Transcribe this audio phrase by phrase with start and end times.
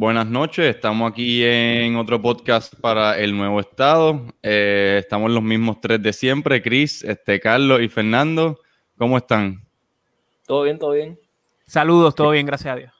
[0.00, 4.28] Buenas noches, estamos aquí en otro podcast para el nuevo estado.
[4.42, 8.58] Eh, estamos los mismos tres de siempre, Cris, este, Carlos y Fernando.
[8.96, 9.62] ¿Cómo están?
[10.46, 11.20] Todo bien, todo bien.
[11.66, 12.92] Saludos, todo bien, gracias a Dios.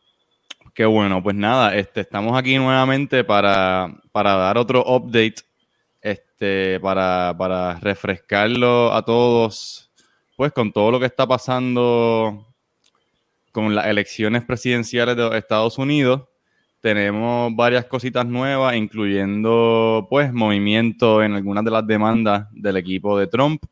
[0.75, 5.37] Qué bueno, pues nada, este, estamos aquí nuevamente para, para dar otro update,
[6.03, 9.91] este, para, para refrescarlo a todos,
[10.37, 12.47] pues con todo lo que está pasando
[13.53, 16.30] con las elecciones presidenciales de Estados Unidos
[16.81, 23.27] tenemos varias cositas nuevas, incluyendo pues movimiento en algunas de las demandas del equipo de
[23.27, 23.63] Trump.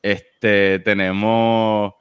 [0.00, 1.92] Este, tenemos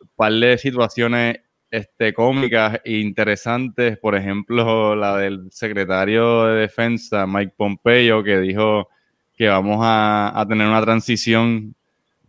[0.00, 7.26] un par de situaciones este, cómicas e interesantes, por ejemplo, la del secretario de Defensa,
[7.26, 8.88] Mike Pompeo, que dijo
[9.36, 11.74] que vamos a, tener una transición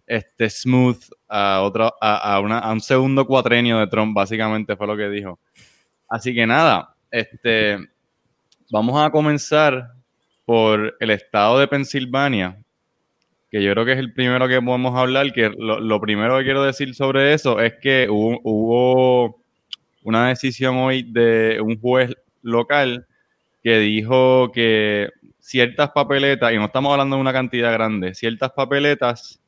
[0.07, 5.09] este, smooth a, otro, a, a un segundo cuatrenio de Trump, básicamente fue lo que
[5.09, 5.39] dijo.
[6.09, 7.77] Así que nada, este,
[8.69, 9.93] vamos a comenzar
[10.43, 12.57] por el estado de Pensilvania,
[13.49, 16.63] que yo creo que es el primero que podemos hablar, que lo, primero que quiero
[16.63, 19.39] decir sobre eso es que hubo,
[20.03, 23.07] una decisión hoy de un juez local
[23.63, 29.39] que dijo que ciertas papeletas, y no estamos hablando de una cantidad grande, ciertas papeletas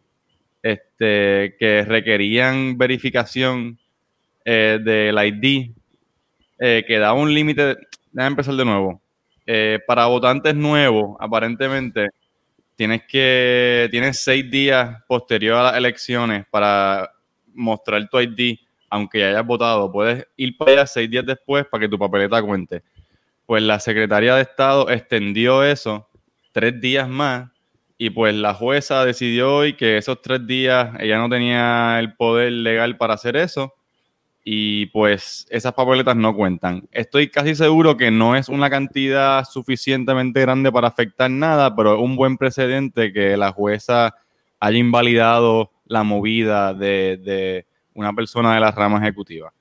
[0.64, 3.78] este, que requerían verificación
[4.46, 5.76] eh, del ID
[6.60, 7.78] eh, que un límite.
[8.12, 9.02] Déjame empezar de nuevo.
[9.46, 12.10] Eh, para votantes nuevos, aparentemente,
[12.76, 17.12] tienes que tienes seis días posterior a las elecciones para
[17.54, 18.58] mostrar tu ID,
[18.90, 19.92] aunque ya hayas votado.
[19.92, 22.84] Puedes ir para allá seis días después para que tu papeleta cuente.
[23.46, 26.10] Pues la Secretaría de Estado extendió eso
[26.52, 27.50] tres días más
[27.98, 32.52] y pues la jueza decidió hoy que esos tres días ella no tenía el poder
[32.52, 33.74] legal para hacer eso
[34.50, 36.88] y pues esas papeletas no cuentan.
[36.94, 42.00] Estoy casi seguro que no es una cantidad suficientemente grande para afectar nada, pero es
[42.00, 44.16] un buen precedente que la jueza
[44.62, 49.52] haya invalidado la movida de, una persona de la rama ejecutiva.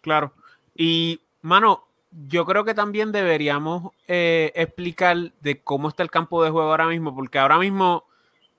[0.00, 0.32] Claro.
[0.74, 6.48] Y, mano, yo creo que también deberíamos eh, explicar de cómo está el campo de
[6.48, 8.04] juego ahora mismo, porque ahora mismo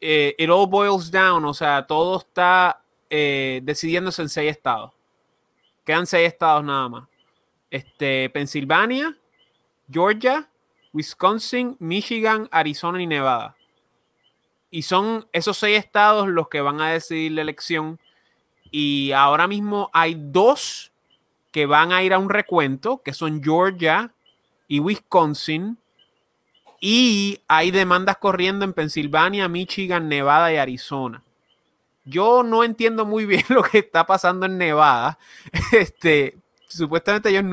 [0.01, 4.96] eh, it all boils down, o sea, todo está eh, decidiéndose en seis estados.
[5.87, 7.07] Quedan seis estados nada más.
[7.71, 9.17] Este, Pensilvania,
[9.89, 10.49] Georgia,
[10.91, 13.55] Wisconsin, Michigan, Arizona y Nevada.
[14.69, 18.01] Y son esos seis estados los que van a decidir la elección.
[18.69, 20.91] Y ahora mismo hay dos
[21.53, 24.13] que van a ir a un recuento, que son Georgia
[24.67, 25.77] y Wisconsin.
[26.81, 31.23] Y hay demandas corriendo en Pensilvania, Michigan, Nevada y Arizona.
[32.07, 35.19] Yo no entiendo muy bien lo que está pasando en Nevada.
[35.71, 36.37] Este,
[36.67, 37.43] supuestamente ellos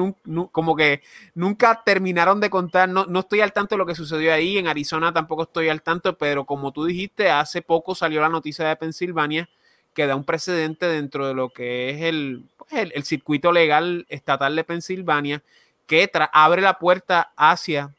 [0.52, 1.02] como que
[1.34, 4.68] nunca terminaron de contar, no, no, estoy al tanto de lo que sucedió ahí, en
[4.68, 8.76] Arizona tampoco estoy al tanto, pero como tú dijiste, hace poco salió la noticia de
[8.76, 9.48] Pensilvania
[9.94, 14.54] que da un precedente dentro de lo que es el, pues, el, circuito legal estatal
[14.56, 15.42] de Pensilvania,
[15.86, 17.94] que abre la puerta hacia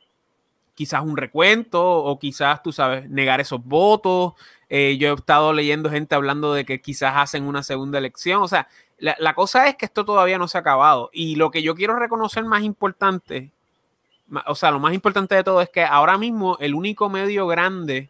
[0.75, 4.33] quizás un recuento o quizás, tú sabes, negar esos votos,
[4.69, 8.41] eh, yo he estado leyendo gente hablando de que quizás hacen una segunda elección.
[8.41, 8.67] O sea,
[8.97, 11.09] la, cosa es que esto todavía no se ha acabado.
[11.13, 13.51] Y lo que yo quiero reconocer más importante,
[14.47, 18.09] o sea, lo más importante de todo es que ahora mismo el único medio grande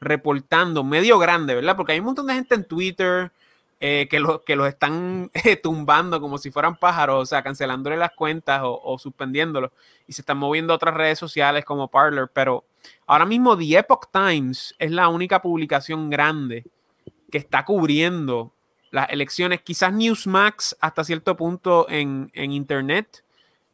[0.00, 1.76] reportando, medio grande, ¿verdad?
[1.76, 3.32] Porque hay un montón de gente en Twitter
[3.80, 7.96] eh, que, lo, que los están eh, tumbando como si fueran pájaros, o sea, cancelándole
[7.96, 9.72] las cuentas o, o suspendiéndolos.
[10.06, 12.64] Y se están moviendo a otras redes sociales como Parler, pero
[13.06, 16.64] Ahora mismo The Epoch Times es la única publicación grande
[17.30, 18.52] que está cubriendo
[18.90, 19.62] las elecciones.
[19.62, 23.24] Quizás Newsmax hasta cierto punto en, Internet,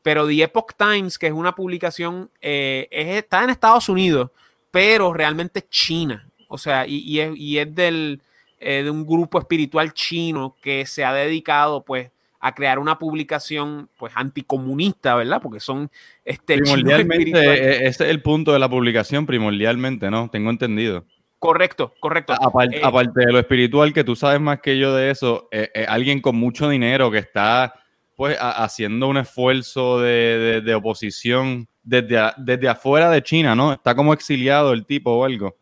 [0.03, 4.31] pero The Epoch Times, que es una publicación, eh, está en Estados Unidos,
[4.71, 6.29] pero realmente China.
[6.49, 8.23] O sea, y, es, del,
[8.61, 12.11] eh, de un grupo espiritual chino que se ha dedicado pues
[12.45, 15.41] a crear una publicación pues anticomunista, ¿verdad?
[15.41, 15.91] Porque son
[16.27, 20.29] este primordialmente e, ese es el punto de la publicación primordialmente, ¿no?
[20.29, 21.07] Tengo entendido.
[21.39, 22.35] Correcto, correcto.
[22.35, 25.87] Eh, aparte, de lo espiritual, que tú sabes más que yo de eso, eh, eh,
[25.89, 27.77] alguien con mucho dinero que está
[28.15, 33.73] pues haciendo un esfuerzo de, oposición desde, desde afuera de China, ¿no?
[33.73, 35.57] Está como exiliado el tipo o algo.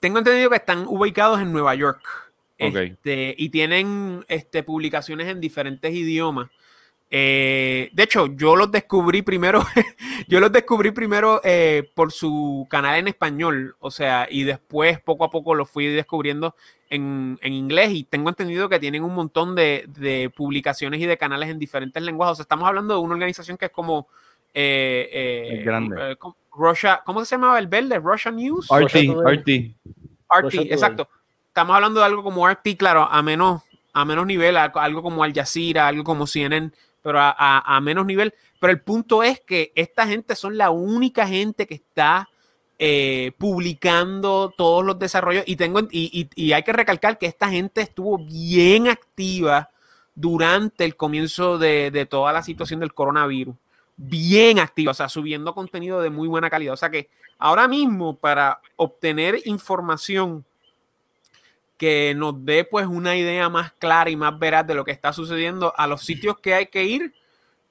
[0.00, 2.25] Tengo entendido que están ubicados en Nueva York.
[2.58, 6.48] Este, y tienen este, publicaciones en diferentes idiomas.
[7.10, 9.62] Eh, de hecho, yo los descubrí primero,
[10.28, 15.24] yo los descubrí primero eh, por su canal en español, o sea, y después poco
[15.24, 16.56] a poco los fui descubriendo
[16.90, 21.58] en, inglés y tengo entendido que tienen un montón de, publicaciones y de canales en
[21.58, 22.32] diferentes lenguajes.
[22.32, 24.08] O sea, estamos hablando de una organización que es como
[24.54, 26.12] eh, eh, Es grande.
[26.12, 27.98] eh, ¿cómo- Russia, ¿cómo se llamaba el verde?
[27.98, 28.68] Russia News.
[28.70, 29.30] RT, Russia.
[29.30, 29.76] RT.
[30.28, 31.08] RT, exacto.
[31.56, 33.62] Estamos hablando de algo como RT, claro, a menos,
[33.94, 36.70] a menos nivel, algo, como Al Jazeera, algo como CNN,
[37.00, 38.34] pero a, a- menos nivel.
[38.60, 42.28] Pero el punto es que esta gente son la única gente que está
[42.78, 47.80] eh, publicando todos los desarrollos y tengo y- y hay que recalcar que esta gente
[47.80, 49.70] estuvo bien activa
[50.14, 53.56] durante el comienzo de, de toda la situación del coronavirus.
[53.96, 56.74] Bien activa, o sea, subiendo contenido de muy buena calidad.
[56.74, 57.08] O sea que
[57.38, 60.44] ahora mismo para obtener información
[61.76, 65.12] que nos dé pues una idea más clara y más veraz de lo que está
[65.12, 67.14] sucediendo a los sitios que hay que ir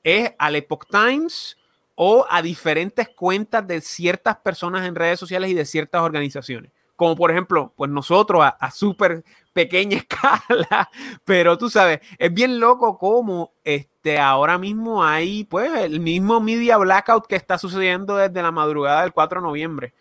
[0.03, 1.57] es al Epoch Times
[1.95, 6.71] o a diferentes cuentas de ciertas personas en redes sociales y de ciertas organizaciones.
[6.95, 9.23] Como por ejemplo, pues nosotros a, a súper
[9.53, 10.89] pequeña escala,
[11.23, 16.77] pero tú sabes, es bien loco como este, ahora mismo hay pues el mismo media
[16.77, 19.93] blackout que está sucediendo desde la madrugada del 4 de noviembre.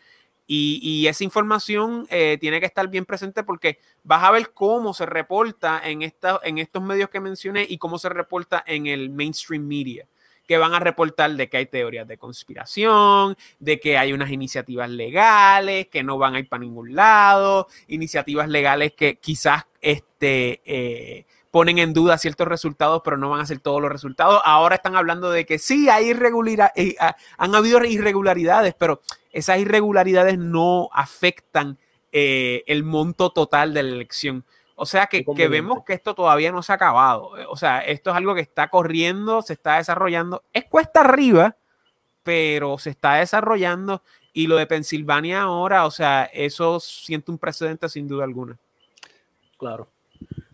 [0.46, 5.06] Y, esa información eh, tiene que estar bien presente porque vas a ver cómo se
[5.06, 10.06] reporta en, en estos medios que mencioné y cómo se reporta en el mainstream media,
[10.46, 14.90] que van a reportar de que hay teorías de conspiración, de que hay unas iniciativas
[14.90, 21.26] legales que no van a ir para ningún lado, iniciativas legales que quizás este, eh,
[21.54, 24.42] ponen en duda ciertos resultados, pero no van a ser todos los resultados.
[24.44, 26.96] Ahora están hablando de que sí, hay irregularidades,
[27.38, 31.78] han habido irregularidades, pero esas irregularidades no afectan
[32.10, 34.44] eh, el monto total de la elección.
[34.74, 37.30] O sea que, que, vemos que esto todavía no se ha acabado.
[37.48, 40.42] O sea, esto es algo que está corriendo, se está desarrollando.
[40.52, 41.56] Es cuesta arriba,
[42.24, 44.02] pero se está desarrollando.
[44.32, 48.58] Y lo de Pensilvania ahora, o sea, eso siente un precedente sin duda alguna.
[49.56, 49.93] Claro.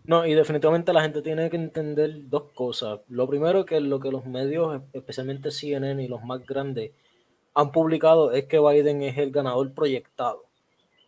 [0.03, 3.01] No, y definitivamente la gente tiene que entender dos cosas.
[3.07, 6.91] Lo primero que lo que los medios, especialmente CNN y los más grandes,
[7.53, 10.45] han publicado es que Biden es el ganador proyectado.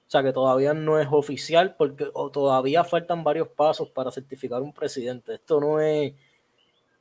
[0.07, 4.61] O sea que todavía no es oficial porque o todavía faltan varios pasos para certificar
[4.61, 5.35] un presidente.
[5.35, 6.13] Esto no es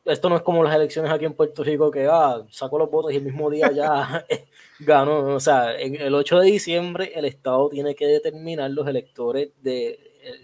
[0.05, 3.13] esto no es como las elecciones aquí en Puerto Rico que ah, sacó los votos
[3.13, 4.27] y el mismo día ya
[4.81, 5.35] ganó.
[5.35, 9.99] O sea, en el 8 de diciembre el Estado tiene que determinar los electores de,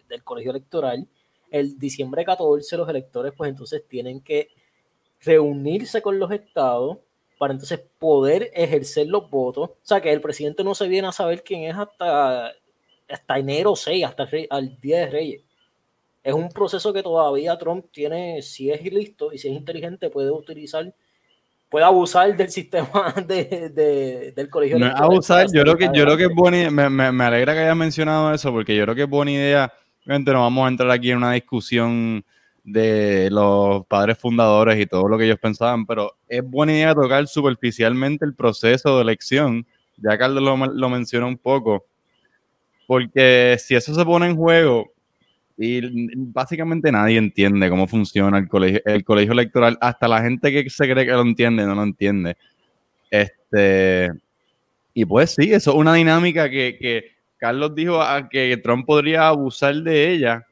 [0.08, 1.08] del colegio electoral.
[1.50, 4.48] El diciembre 14 los electores pues entonces tienen que
[5.20, 6.98] reunirse con los estados
[7.38, 9.70] para entonces poder ejercer los votos.
[9.70, 12.52] O sea, que el presidente no se viene a saber quién es hasta,
[13.08, 15.42] hasta enero 6, hasta el, al Día de Reyes.
[16.22, 20.30] Es un proceso que todavía Trump tiene, si es listo y si es inteligente, puede
[20.30, 20.92] utilizar,
[21.70, 24.78] puede abusar del sistema de, de, del colegio.
[24.78, 27.60] No abusar, yo creo que, yo creo que es buena me, me, me alegra que
[27.60, 29.72] hayas mencionado eso, porque yo creo que es buena idea.
[30.08, 32.24] Obviamente no vamos a entrar aquí en una discusión
[32.64, 37.26] de los padres fundadores y todo lo que ellos pensaban, pero es buena idea tocar
[37.26, 39.66] superficialmente el proceso de elección.
[39.98, 41.84] Ya Carlos lo, lo menciona un poco,
[42.86, 44.90] porque si eso se pone en juego
[45.58, 45.82] y
[46.16, 50.90] básicamente nadie entiende cómo funciona el colegio, el colegio electoral, hasta la gente que se
[50.90, 52.34] cree que lo entiende no lo entiende.
[53.10, 54.10] Este,
[54.94, 59.28] y pues sí, eso es una dinámica que, que Carlos dijo a que Trump podría
[59.28, 60.46] abusar de ella,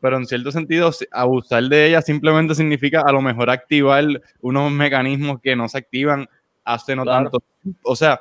[0.00, 4.04] pero en cierto sentido abusar de ella simplemente significa a lo mejor activar
[4.40, 6.28] unos mecanismos que no se activan
[6.64, 7.30] hace no claro.
[7.30, 7.90] tanto tiempo.
[7.90, 8.20] O sea,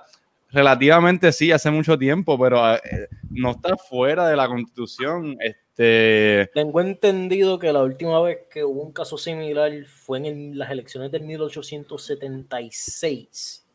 [0.49, 5.37] relativamente sí, hace mucho tiempo, pero eh, no está fuera de la constitución.
[5.39, 6.49] Este...
[6.53, 11.11] Tengo entendido que la última vez que hubo un caso similar fue en las elecciones
[11.11, 13.66] del 1876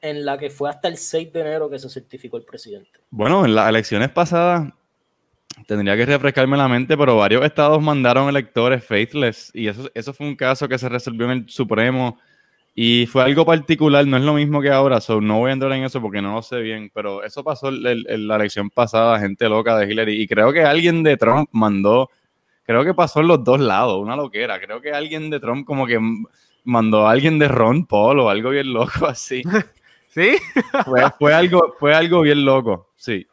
[0.00, 2.90] en la que fue hasta el 6 de enero que se certificó el presidente.
[3.10, 4.72] Bueno, en las elecciones pasadas
[5.66, 10.26] tendría que refrescarme la mente, pero varios estados mandaron electores faithless y eso, eso fue
[10.26, 12.18] un caso que se resolvió en el Supremo
[12.74, 15.72] y fue algo particular, no es lo mismo que ahora, so no voy a entrar
[15.72, 19.48] en eso porque no lo sé bien, pero eso pasó en la elección pasada, gente
[19.48, 22.10] loca de Hillary, y creo que alguien de Trump mandó,
[22.64, 25.86] creo que pasó en los dos lados, una loquera, creo que alguien de Trump como
[25.86, 25.98] que
[26.64, 29.42] mandó a alguien de Ron Paul o algo bien loco así.
[30.10, 30.36] ¿Sí?
[30.84, 33.26] fue, fue, algo, fue algo bien loco, sí.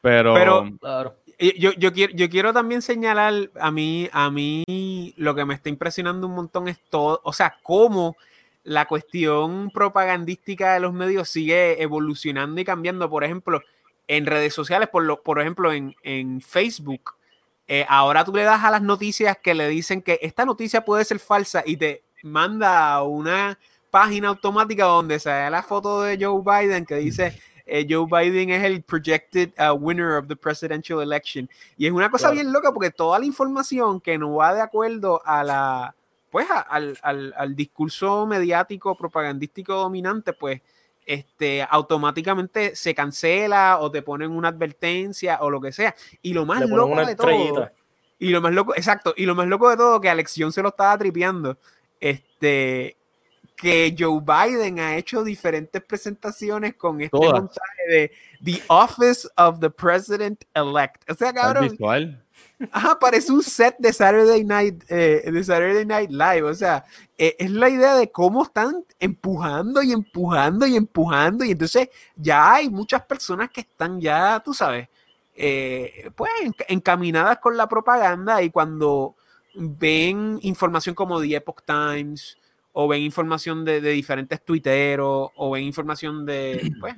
[0.00, 1.16] Pero, Pero claro.
[1.38, 5.68] yo, yo, quiero, yo quiero también señalar a mí, a mí lo que me está
[5.68, 8.16] impresionando un montón es todo, o sea, cómo
[8.64, 13.08] la cuestión propagandística de los medios sigue evolucionando y cambiando.
[13.08, 13.62] Por ejemplo,
[14.08, 17.14] en redes sociales, por, lo, por ejemplo, en, en Facebook,
[17.68, 21.04] eh, ahora tú le das a las noticias que le dicen que esta noticia puede
[21.04, 23.58] ser falsa y te manda a una
[23.94, 28.50] página automática donde se ve la foto de Joe Biden que dice eh, Joe Biden
[28.50, 31.48] es el projected uh, winner of the presidential election.
[31.76, 32.34] Y es una cosa claro.
[32.34, 35.94] bien loca porque toda la información que no va de acuerdo a la
[36.32, 36.98] pues al,
[37.36, 40.60] al, discurso mediático propagandístico dominante, pues
[41.06, 45.94] este, automáticamente se cancela o te ponen una advertencia o lo que sea.
[46.20, 47.70] Y lo más loco de todo.
[48.18, 50.62] Y lo más loco, exacto, y lo más loco de todo, que a Lección se
[50.62, 51.56] lo estaba tripeando,
[52.00, 52.96] este,
[53.56, 58.12] que Joe Biden ha hecho diferentes presentaciones con este mensaje de
[58.44, 61.08] The Office of the President Elect.
[61.10, 61.76] O sea, cabrón.
[62.70, 66.42] Ajá, parece un set de Saturday Night, eh, de Saturday Night Live.
[66.42, 66.84] O sea,
[67.18, 71.44] eh, es la idea de cómo están empujando y empujando y empujando.
[71.44, 74.88] Y entonces ya hay muchas personas que están ya, tú sabes,
[75.34, 76.30] eh, pues
[76.68, 79.16] encaminadas con la propaganda y cuando
[79.54, 82.36] ven información como The Epoch Times
[82.74, 86.96] o ven información de, diferentes tuiteros o ven información de, pues,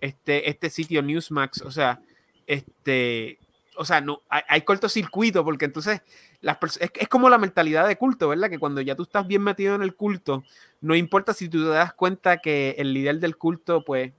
[0.00, 2.00] este, este sitio Newsmax, o sea,
[2.46, 3.38] este,
[3.76, 6.02] o sea, no, hay, cortocircuito porque entonces
[6.42, 8.50] las es, es, como la mentalidad de culto, ¿verdad?
[8.50, 10.44] Que cuando ya tú estás bien metido en el culto,
[10.82, 14.12] no importa si tú te das cuenta que el líder del culto, pues,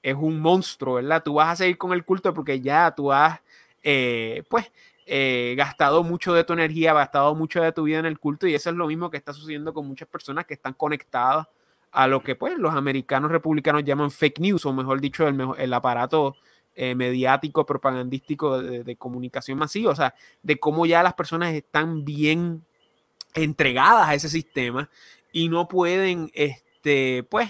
[0.00, 1.24] es un monstruo, ¿verdad?
[1.24, 3.40] Tú vas a seguir con el culto porque ya tú has,
[3.82, 4.70] eh, pues,
[5.06, 8.54] eh, gastado mucho de tu energía, gastado mucho de tu vida en el culto y
[8.54, 11.46] eso es lo mismo que está sucediendo con muchas personas que están conectadas
[11.92, 15.72] a lo que, pues, los americanos republicanos llaman fake news, o mejor dicho, el, el
[15.72, 16.36] aparato
[16.76, 22.64] eh, mediático, propagandístico de, comunicación masiva, o sea, de cómo ya las personas están bien
[23.32, 24.90] entregadas a ese sistema
[25.30, 27.48] y no pueden, este, pues,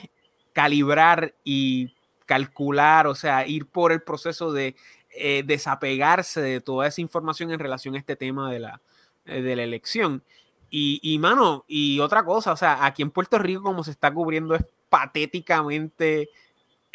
[0.52, 1.94] calibrar y
[2.26, 4.76] calcular, o sea, ir por el proceso de
[5.16, 8.80] eh, desapegarse de toda esa información en relación a este tema de la,
[9.26, 10.23] eh, de la elección.
[10.71, 14.12] Y, y, mano, y otra cosa, o sea, aquí en Puerto Rico como se está
[14.12, 16.30] cubriendo es patéticamente,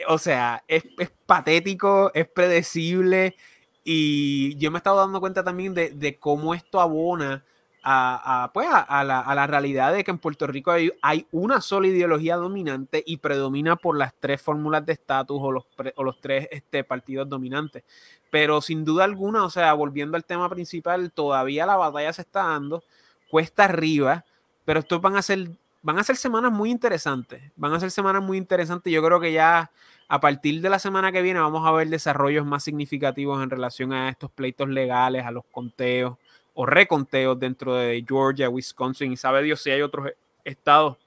[0.07, 3.35] o sea, es, es patético, es predecible
[3.83, 7.43] y yo me he estado dando cuenta también de, de cómo esto abona
[7.83, 13.03] a, pues a, la, realidad de que en Puerto Rico hay, una sola ideología dominante
[13.05, 17.29] y predomina por las tres fórmulas de estatus o los, o los tres este, partidos
[17.29, 17.83] dominantes.
[18.29, 22.43] Pero sin duda alguna, o sea, volviendo al tema principal, todavía la batalla se está
[22.43, 22.83] dando,
[23.29, 24.25] cuesta arriba,
[24.65, 25.49] pero estos van a ser,
[25.81, 28.91] van a ser semanas muy interesantes, van a ser semanas muy interesantes.
[28.93, 29.71] Yo creo que ya
[30.07, 33.93] a partir de la semana que viene vamos a ver desarrollos más significativos en relación
[33.93, 36.17] a estos pleitos legales, a los conteos
[36.61, 40.11] o reconteos dentro de Georgia, Wisconsin y sabe Dios si hay otros
[40.43, 40.97] estados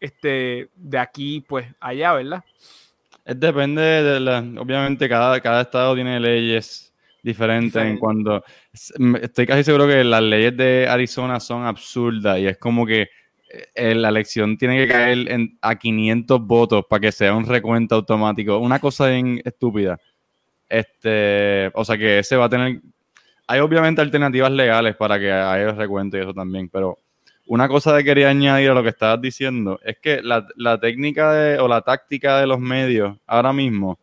[0.00, 2.42] este, de aquí, pues allá, ¿verdad?
[3.24, 8.42] depende de la, obviamente cada, cada estado tiene leyes diferentes en cuanto,
[9.22, 13.08] estoy casi seguro que las leyes de Arizona son absurdas y es como que
[13.76, 17.94] eh, la elección tiene que caer en, a 500 votos para que sea un recuento
[17.94, 20.00] automático, una cosa bien estúpida.
[20.68, 22.80] Este, o sea que ese va a tener
[23.46, 26.98] hay obviamente alternativas legales para que haya recuento y eso también, pero
[27.46, 31.68] una cosa que quería añadir a lo que estabas diciendo es que la, técnica o
[31.68, 33.98] la táctica de los medios ahora mismo,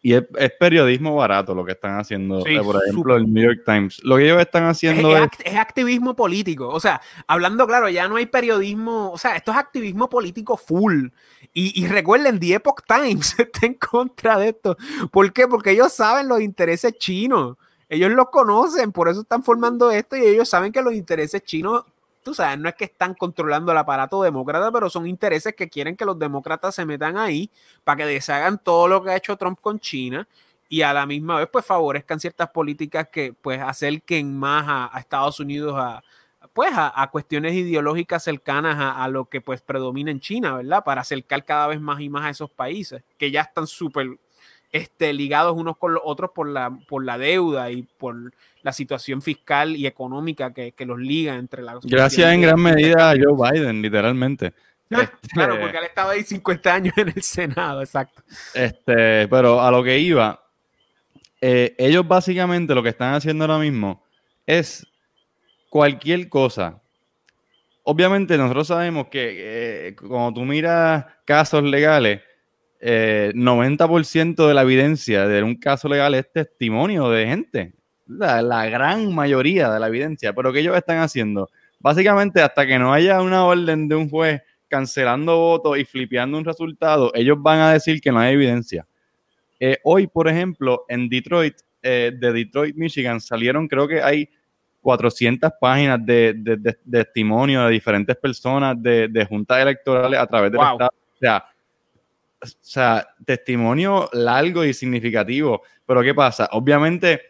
[0.00, 0.24] y es,
[0.58, 4.24] periodismo barato lo que están haciendo, eh, por ejemplo, el New York Times, lo que
[4.24, 9.10] ellos están haciendo es, es, activismo político, o sea, hablando claro, ya no hay periodismo,
[9.10, 11.08] o sea, esto es activismo político full.
[11.52, 14.76] Y, y recuerden, The Epoch Times está en contra de esto.
[15.10, 15.46] ¿Por qué?
[15.46, 17.56] Porque ellos saben los intereses chinos.
[17.92, 21.84] Ellos lo conocen, por eso están formando esto y ellos saben que los intereses chinos,
[22.22, 25.94] tú sabes, no es que están controlando el aparato demócrata, pero son intereses que quieren
[25.94, 27.50] que los demócratas se metan ahí
[27.84, 30.26] para que deshagan todo lo que ha hecho Trump con China
[30.70, 35.38] y a la misma vez pues favorezcan ciertas políticas que pues acerquen más a, Estados
[35.38, 36.02] Unidos a
[36.54, 40.82] pues a, cuestiones ideológicas cercanas a, a, lo que pues predomina en China, ¿verdad?
[40.82, 44.18] Para acercar cada vez más y más a esos países que ya están súper
[44.72, 49.20] este, ligados unos con los otros por la, por la deuda y por la situación
[49.20, 51.84] fiscal y económica que, los liga entre las...
[51.84, 54.52] Gracias en gran medida a Joe Biden, literalmente.
[54.92, 58.22] Este, claro, porque él estaba ahí 50 años en el Senado, exacto.
[58.52, 60.44] Este, pero a lo que iba,
[61.40, 64.04] eh, ellos básicamente lo que están haciendo ahora mismo
[64.46, 64.86] es
[65.70, 66.82] cualquier cosa.
[67.84, 72.20] Obviamente nosotros sabemos que eh, cuando tú miras casos legales,
[72.82, 77.72] 90% eh, de la evidencia de un caso legal es testimonio de gente.
[78.06, 80.32] La, gran mayoría de la evidencia.
[80.32, 81.48] Pero ¿qué ellos están haciendo?
[81.78, 86.44] Básicamente, hasta que no haya una orden de un juez cancelando votos y flipeando un
[86.44, 88.86] resultado, ellos van a decir que no hay evidencia.
[89.60, 94.28] Eh, hoy, por ejemplo, en Detroit, eh, de Detroit, Michigan, salieron, creo que hay
[94.80, 100.90] 400 páginas de, testimonio de diferentes personas de, juntas electorales a través del Estado.
[101.14, 101.44] O sea,
[102.42, 105.62] o sea, testimonio largo y significativo.
[105.86, 106.48] Pero ¿qué pasa?
[106.52, 107.20] Obviamente,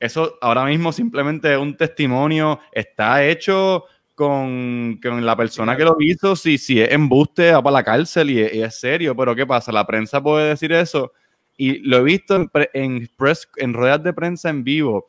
[0.00, 5.96] eso ahora mismo simplemente es un testimonio, está hecho con, con la persona que lo
[6.00, 9.16] hizo, si, si es embuste, va para la cárcel y y es serio.
[9.16, 9.72] Pero ¿qué pasa?
[9.72, 11.12] La prensa puede decir eso
[11.56, 15.08] y lo he visto en, pre- en, press, en ruedas de prensa en vivo.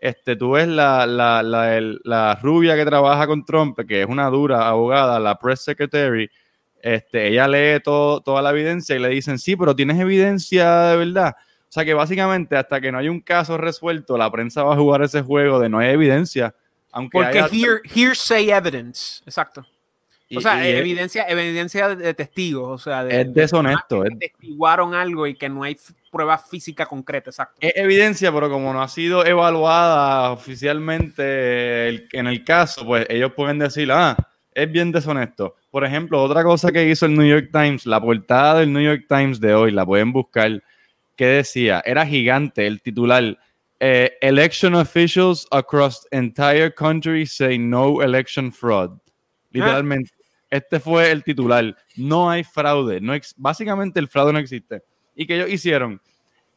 [0.00, 4.06] Este, tú ves la, la, la, el- la rubia que trabaja con Trump, que es
[4.08, 6.30] una dura abogada, la press secretary,
[6.82, 10.96] este, ella lee todo, toda la evidencia y le dicen, sí, pero tienes evidencia de
[10.96, 11.34] verdad.
[11.38, 14.76] O sea que básicamente hasta que no hay un caso resuelto, la prensa va a
[14.76, 16.54] jugar ese juego de no hay evidencia.
[16.92, 19.66] Aunque Porque haya- hear, hearsay evidence, exacto.
[20.30, 24.08] y- O sea, y es- evidencia, evidencia de testigos, o sea, de, es deshonesto, que
[24.08, 25.76] es- testiguaron algo y que no hay
[26.10, 27.56] prueba física concreta, exacto.
[27.60, 33.32] es evidencia, pero como no ha sido evaluada oficialmente el- en el caso, pues ellos
[33.34, 34.16] pueden decir, ah,
[34.54, 35.56] es bien deshonesto.
[35.70, 39.04] Por ejemplo, otra cosa que hizo el New York Times, la portada del New York
[39.08, 40.62] Times de hoy, la pueden buscar,
[41.16, 43.38] que decía, era gigante el titular,
[43.80, 48.98] eh, Election officials across entire country say no election fraud.
[49.50, 50.10] Literalmente.
[50.50, 51.76] Este fue el titular.
[51.96, 53.00] No hay fraude.
[53.00, 54.82] No básicamente el fraude no existe.
[55.14, 56.00] ¿Y qué ellos hicieron?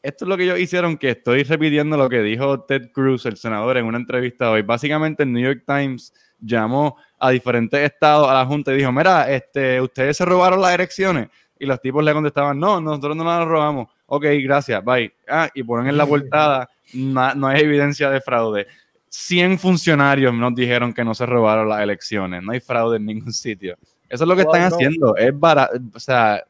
[0.03, 3.37] Esto es lo que ellos hicieron, que estoy repitiendo lo que dijo Ted Cruz, el
[3.37, 4.63] senador, en una entrevista hoy.
[4.63, 9.31] Básicamente el New York Times llamó a diferentes estados a la Junta y dijo, mira,
[9.31, 11.29] este, ustedes se robaron las elecciones.
[11.59, 13.89] Y los tipos le contestaban, no, nosotros no las robamos.
[14.07, 15.13] Ok, gracias, bye.
[15.29, 18.65] Ah, y ponen en la portada, "Na- no hay evidencia de fraude.
[19.07, 22.41] 100 funcionarios nos dijeron que no se robaron las elecciones.
[22.41, 23.75] No hay fraude en ningún sitio.
[24.09, 24.75] Eso es lo que No, están no.
[24.75, 25.15] haciendo.
[25.15, 26.43] Es barato, o sea,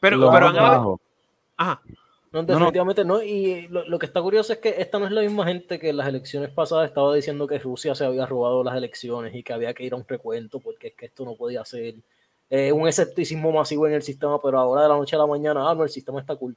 [0.00, 0.96] Pero, pero han-
[1.56, 1.80] ajá.
[2.32, 2.46] No, no.
[2.46, 3.22] definitivamente no.
[3.22, 5.90] Y lo, lo que está curioso es que esta no es la misma gente que
[5.90, 9.52] en las elecciones pasadas estaba diciendo que Rusia se había robado las elecciones y que
[9.52, 11.94] había que ir a un recuento porque es que esto no podía ser
[12.48, 15.70] eh, un escepticismo masivo en el sistema, pero ahora de la noche a la mañana,
[15.70, 16.56] ah, no, el sistema está cool.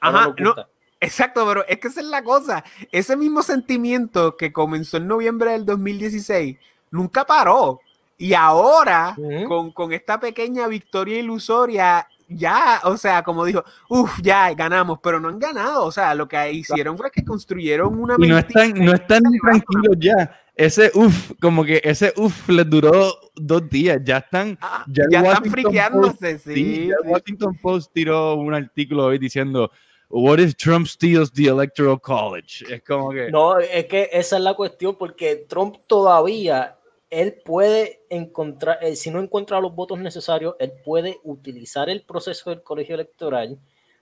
[0.00, 0.54] Ahora Ajá, no.
[1.00, 2.62] Exacto, pero es que esa es la cosa.
[2.92, 6.58] Ese mismo sentimiento que comenzó en noviembre del 2016
[6.90, 7.80] nunca paró.
[8.18, 9.48] Y ahora, Ujú.
[9.48, 15.20] con, con esta pequeña victoria ilusoria, ya, o sea, como dijo, uff, ya ganamos, pero
[15.20, 15.84] no han ganado.
[15.84, 19.96] O sea, lo que hicieron fue que construyeron una Y no están, no están tranquilos
[19.98, 20.40] ya.
[20.54, 24.00] Ese uff, como que ese uff les duró dos días.
[24.04, 24.58] Ya están.
[24.60, 26.88] Ah, ya están friqueándose, Sí, sí.
[26.88, 26.96] ya.
[27.10, 29.70] Washington Post tiró un artículo hoy diciendo
[30.12, 32.64] What if Trump steals the Electoral College?
[32.68, 33.30] Es como que.
[33.30, 36.76] No, es que esa es la cuestión, porque Trump todavía,
[37.10, 42.50] él puede encontrar, eh, si no encuentra los votos necesarios, él puede utilizar el proceso
[42.50, 43.58] del colegio electoral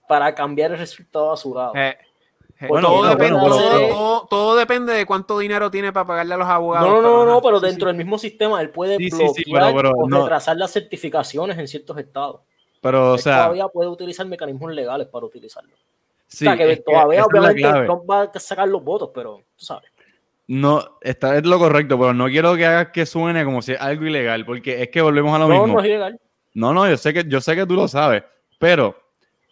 [0.07, 1.73] para cambiar el resultado a su lado.
[1.75, 1.97] Eh,
[2.61, 6.07] eh, Bueno, todo, depende, bueno, todo- pero- todo- todo depende de cuánto dinero tiene para
[6.07, 6.89] pagarle a los abogados.
[6.89, 7.89] No, no, no, pero sí, dentro sí.
[7.89, 11.57] del mismo sistema él puede Sí, bloquear sí, pero- pero o no- retrasar las certificaciones
[11.59, 12.41] en ciertos estados.
[12.81, 15.75] Pero, o Él sea, todavía puede utilizar mecanismos legales para utilizarlo.
[16.27, 17.63] sí, o sea, que todavía obviamente.
[17.87, 19.91] Trump va a sacar los votos, pero tú sabes.
[20.49, 23.81] No, está es lo correcto, pero no quiero que hagas que suene como si es
[23.81, 25.75] algo ilegal, porque es que volvemos a lo No, mismo.
[25.75, 26.21] no es ilegal.
[26.55, 28.23] No, no, yo sé que, yo sé que tú lo sabes,
[28.59, 28.99] pero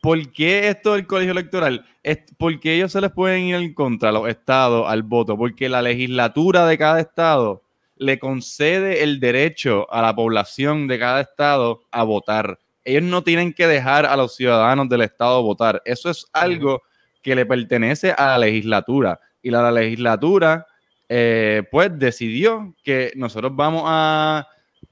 [0.01, 1.85] ¿por qué esto del colegio electoral?
[2.03, 5.37] Es, ¿Por qué ellos se les pueden ir en contra a los estados al voto?
[5.37, 7.63] Porque la legislatura de cada estado
[7.97, 12.59] le concede el derecho a la población de cada estado a votar.
[12.85, 15.83] Ellos no tienen que dejar a los ciudadanos del estado votar.
[15.85, 16.83] Eso es algo
[17.23, 19.21] que le pertenece a la legislatura.
[19.43, 20.67] Y la, la legislatura,
[21.09, 24.47] eh, pues, decidió que nosotros vamos a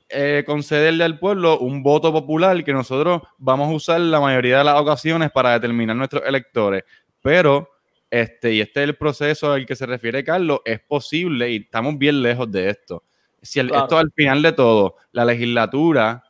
[0.09, 4.65] eh, concederle al pueblo un voto popular que nosotros vamos a usar la mayoría de
[4.65, 6.85] las ocasiones para determinar nuestros electores.
[7.23, 7.69] Pero,
[8.11, 11.99] este, y este es el proceso al que se refiere Carlos, es posible y estamos
[11.99, 13.03] bien lejos de esto.
[13.43, 13.85] Si el- Claro.
[13.85, 16.23] esto al final de todo, la legislatura,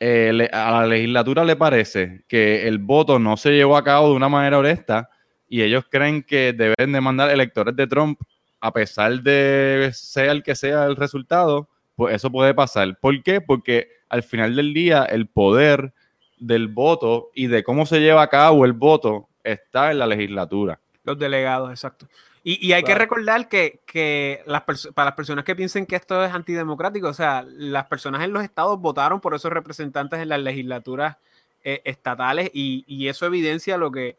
[0.00, 4.08] eh, le- a la legislatura le parece que el voto no se llevó a cabo
[4.10, 5.08] de una manera honesta
[5.48, 8.18] y ellos creen que deben de mandar electores de Trump
[8.60, 12.98] a pesar de sea el que sea el resultado, pues eso puede pasar.
[13.00, 13.40] ¿Por qué?
[13.40, 15.92] Porque al final del día el poder
[16.38, 20.80] del voto y de cómo se lleva a cabo el voto está en la legislatura.
[21.04, 22.06] Los delegados, exacto.
[22.42, 24.62] Y, y hay que recordar que, que las
[24.94, 28.42] para las personas que piensen que esto es antidemocrático, o sea, las personas en los
[28.42, 31.18] estados votaron por esos representantes en las legislaturas
[31.62, 34.16] eh, estatales y, y eso evidencia lo que,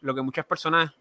[0.00, 0.92] lo que muchas personas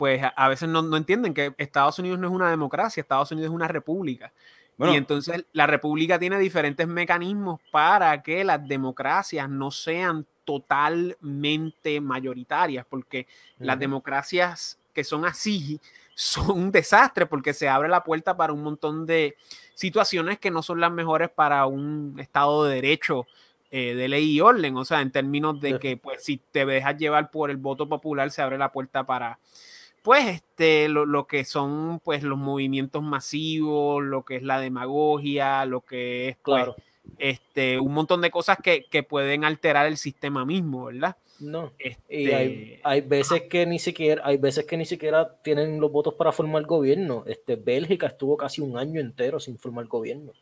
[0.00, 3.50] pues a, veces no, no entienden, que Estados Unidos no es una democracia, Estados Unidos
[3.50, 4.32] es una república.
[4.78, 12.00] Bueno, y entonces la república tiene diferentes mecanismos para que las democracias no sean totalmente
[12.00, 13.26] mayoritarias, porque
[13.58, 15.78] las democracias que son así
[16.14, 19.36] son un desastre porque se abre la puerta para un montón de
[19.74, 23.26] situaciones que no son las mejores para un Estado de Derecho
[23.70, 24.78] eh, de ley y orden.
[24.78, 28.30] O sea, en términos de que, pues, si te dejas llevar por el voto popular,
[28.30, 29.38] se abre la puerta para,
[30.02, 35.82] pues este, lo, que son pues los movimientos masivos, lo que es la demagogia, lo
[35.82, 36.76] que es pues, claro.
[37.18, 41.16] este, un montón de cosas que, que, pueden alterar el sistema mismo, ¿verdad?
[41.40, 41.72] No.
[42.08, 45.90] y hay, este, hay, veces que ni siquiera, hay veces que ni siquiera tienen los
[45.90, 47.24] votos para formar gobierno.
[47.26, 50.32] Este, Bélgica estuvo casi un año entero sin formar gobierno.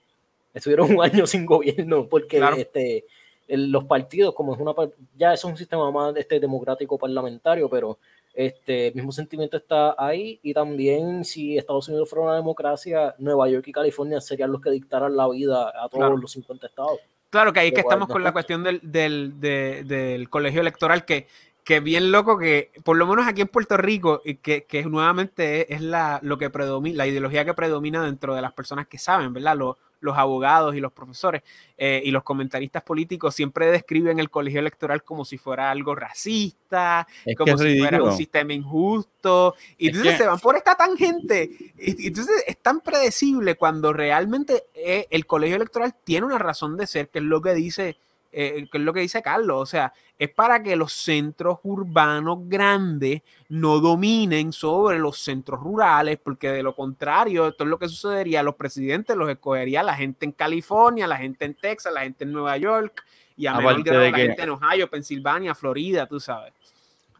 [0.52, 3.04] Estuvieron un año sin gobierno porque este,
[3.46, 4.72] los partidos, como es una
[5.16, 7.98] ya es un sistema más este, democrático parlamentario, pero
[8.38, 13.66] este mismo sentimiento está ahí y también si Estados Unidos fuera una democracia, Nueva York
[13.66, 17.00] y California serían los que dictaran la vida a todos los 50 estados.
[17.30, 21.26] Claro que ahí que estamos con la cuestión del, del, del, colegio electoral, que,
[21.64, 25.80] que bien loco que, por lo menos aquí en Puerto Rico, que, que nuevamente es,
[25.80, 29.56] la, lo que predomina, la ideología que predomina dentro de las personas que saben, ¿verdad?
[30.00, 31.42] Los abogados y los profesores
[31.76, 37.06] eh, y los comentaristas políticos siempre describen el colegio electoral como si fuera algo racista,
[37.36, 41.50] como si fuera un sistema injusto, y entonces se van por esta tangente.
[41.78, 46.86] Y, entonces es tan predecible cuando realmente eh, el colegio electoral tiene una razón de
[46.86, 47.96] ser, que es lo que dice
[48.40, 52.38] eh, que es lo que dice Carlos, o sea, es para que los centros urbanos
[52.42, 57.88] grandes no dominen sobre los centros rurales, porque de lo contrario, esto es lo que
[57.88, 62.22] sucedería, los presidentes los escogería la gente en California, la gente en Texas, la gente
[62.22, 63.04] en Nueva York,
[63.36, 66.52] y a menor grado la gente en Ohio, Pensilvania, Florida, tú sabes.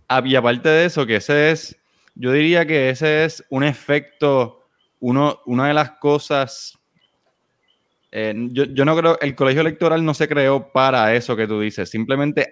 [0.06, 1.76] Ah, y aparte de eso, que ese es,
[2.14, 4.68] yo diría que ese es un efecto,
[5.00, 6.77] uno, una de las cosas
[8.10, 11.60] eh, yo, yo, no creo, el colegio electoral no se creó para eso que tú
[11.60, 12.48] dices, simplemente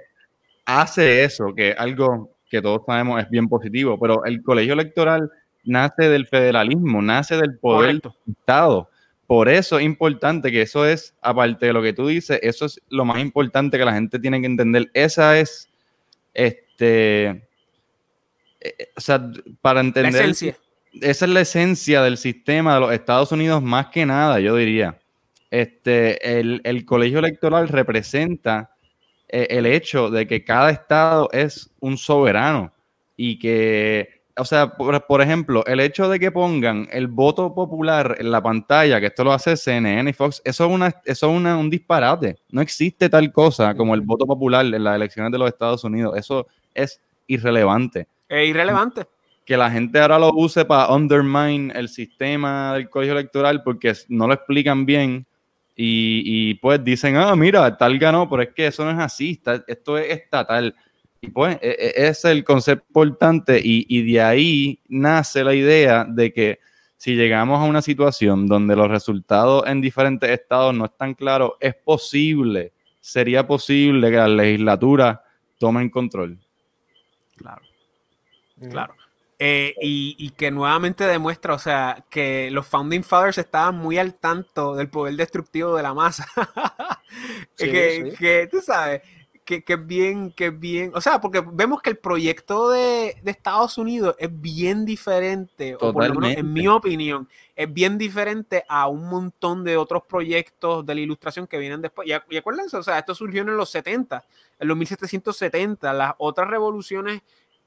[0.67, 5.31] hace eso, que algo que todos sabemos es bien positivo, pero el colegio electoral
[5.65, 8.91] nace del federalismo, nace del poder del Estado.
[9.27, 12.81] Por eso es importante que eso es, aparte de lo que tú dices, eso es
[12.89, 14.89] lo más importante que la gente tiene que entender.
[14.95, 15.69] Esa es,
[16.33, 17.45] este, eh,
[18.61, 19.29] eh, o sea,
[19.61, 20.55] para entender, esa
[21.03, 24.97] es la esencia del sistema de los Estados Unidos más que nada, yo diría
[25.51, 28.77] este, el, colegio electoral representa
[29.29, 32.73] eh, el hecho de que cada estado es un soberano
[33.17, 38.31] y que, o sea, por, ejemplo, el hecho de que pongan el voto popular en
[38.31, 41.71] la pantalla, que esto lo hace CNN y Fox, eso es, una, eso es un
[41.71, 42.37] disparate.
[42.51, 46.17] No existe tal cosa como el voto popular en las elecciones de los Estados Unidos.
[46.17, 48.09] Eso es irrelevante.
[48.29, 49.07] Es irrelevante
[49.47, 54.27] que la gente ahora lo use para undermine el sistema del colegio electoral porque no
[54.27, 55.25] lo explican bien
[55.77, 59.99] y, pues dicen, ah, mira, tal ganó, pero es que eso no es así, esto
[59.99, 60.75] es estatal.
[61.21, 65.55] Y pues e, e, ese es el concepto importante y, y de ahí nace la
[65.55, 66.61] idea de que
[66.97, 71.75] si llegamos a una situación donde los resultados en diferentes estados no están claros, es
[71.75, 75.23] posible, sería posible que la legislatura
[75.59, 76.39] tomen control.
[77.37, 77.63] Claro.
[78.71, 78.95] Claro.
[79.39, 84.75] Eh, y, que nuevamente demuestra, o sea, que los Founding Fathers estaban muy al tanto
[84.75, 86.27] del poder destructivo de la masa.
[87.59, 89.03] que, tú sabes,
[89.45, 94.17] que, es bien, que bien, o sea, porque vemos que el proyecto de, Estados Unidos
[94.19, 99.07] es bien diferente, o por lo menos en mi opinión, es bien diferente a un
[99.07, 102.09] montón de otros proyectos de la ilustración que vienen después.
[102.09, 104.25] Y, y acuérdense, o sea, esto surgió en los 70,
[104.61, 107.21] en los 1770, las otras revoluciones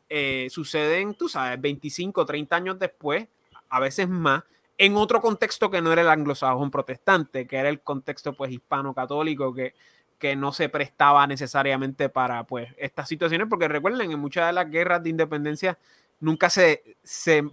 [0.10, 3.28] eh, suceden, tú sabes, 25, 30 años después,
[3.70, 4.44] a veces más,
[4.78, 9.54] en otro contexto que no era el anglosajón protestante, que era el contexto pues hispano-católico
[9.54, 9.74] que,
[10.18, 14.70] que no se prestaba necesariamente para pues estas situaciones, porque recuerden, en muchas de las
[14.70, 15.78] guerras de independencia
[16.20, 17.44] nunca se, se,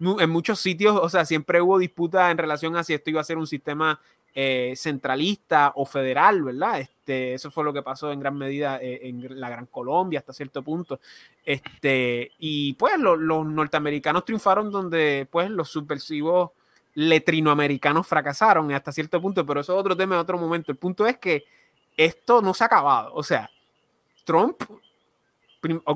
[0.00, 3.24] en muchos sitios, o sea, siempre hubo disputa en relación a si esto iba a
[3.24, 4.00] ser un sistema
[4.34, 6.88] eh, centralista o federal, ¿verdad?
[7.02, 10.32] Este, eso fue lo que pasó en gran medida eh, en la Gran Colombia hasta
[10.32, 11.00] cierto punto.
[11.44, 16.52] Este, y pues los norteamericanos triunfaron donde pues los subversivos
[16.94, 20.70] letrinoamericanos fracasaron hasta cierto punto, pero eso es otro tema de otro momento.
[20.70, 21.44] El punto es que
[21.96, 23.12] esto no se ha acabado.
[23.14, 23.50] O sea,
[24.24, 24.62] Trump,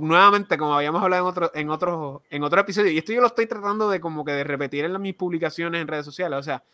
[0.00, 3.28] nuevamente, como habíamos hablado en otro, en otro, en otro episodio, y esto yo lo
[3.28, 6.36] estoy tratando de como que de repetir en mis publicaciones en redes sociales.
[6.36, 6.64] O sea,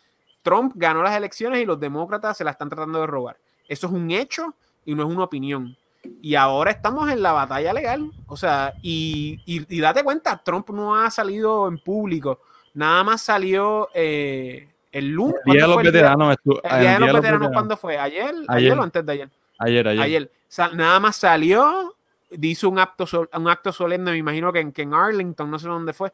[0.41, 3.37] Trump ganó las elecciones y los demócratas se la están tratando de robar.
[3.73, 4.53] Eso es un hecho
[4.85, 5.75] y no es una opinión.
[6.21, 8.11] Y ahora estamos en la batalla legal.
[8.27, 9.39] O sea, y,
[9.81, 12.39] date cuenta, Trump no ha salido en público.
[12.73, 15.35] Nada más salió eh, el lunes.
[15.45, 16.37] El día de los veteranos.
[16.63, 17.97] El día de los veteranos, ¿cuándo fue?
[17.97, 18.33] ¿Ayer?
[18.47, 18.77] ¿Ayer?
[18.77, 19.29] o antes de ayer?
[19.59, 20.01] Ayer, ayer.
[20.01, 20.31] Ayer.
[20.73, 21.95] nada más salió,
[22.29, 25.67] hizo un acto, un acto solemne, me imagino que en, que en Arlington, no sé
[25.67, 26.11] dónde fue.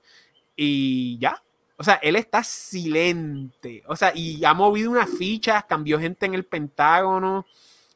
[0.56, 1.42] Y ya,
[1.80, 3.84] o sea, él está silente.
[3.88, 7.46] O sea, y ha movido unas fichas, cambió gente en el Pentágono.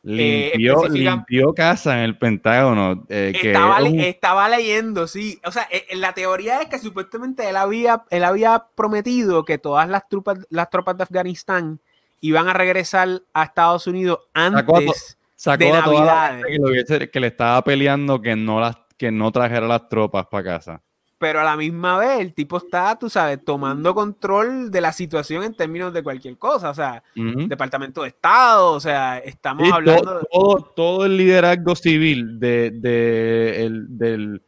[0.05, 3.05] Eh, Limpió, limpió casa en el Pentágono.
[3.07, 5.39] eh, que Estaba, es le- un- estaba leyendo, sí.
[5.45, 9.87] O sea, eh, la teoría es que supuestamente él había, él había prometido que todas
[9.87, 11.79] las tropas, las tropas de Afganistán
[12.19, 15.17] iban a regresar a Estados Unidos Sacó a to- antes.
[15.35, 16.35] sacó de a toda la Navidades.
[16.45, 19.87] gente que, lo hubiese- que le estaba peleando que no, las, que no trajera las
[19.87, 20.81] tropas para casa.
[21.23, 25.41] Pero a la misma vez el tipo está, tú sabes, tomando control de la situación
[25.43, 26.69] en términos de cualquier cosa.
[26.69, 27.47] O sea, Ujú.
[27.47, 30.25] Departamento de Estado, o sea, estamos Sí, hablando de...
[30.29, 34.41] todo, todo el liderazgo civil de, de- el- del,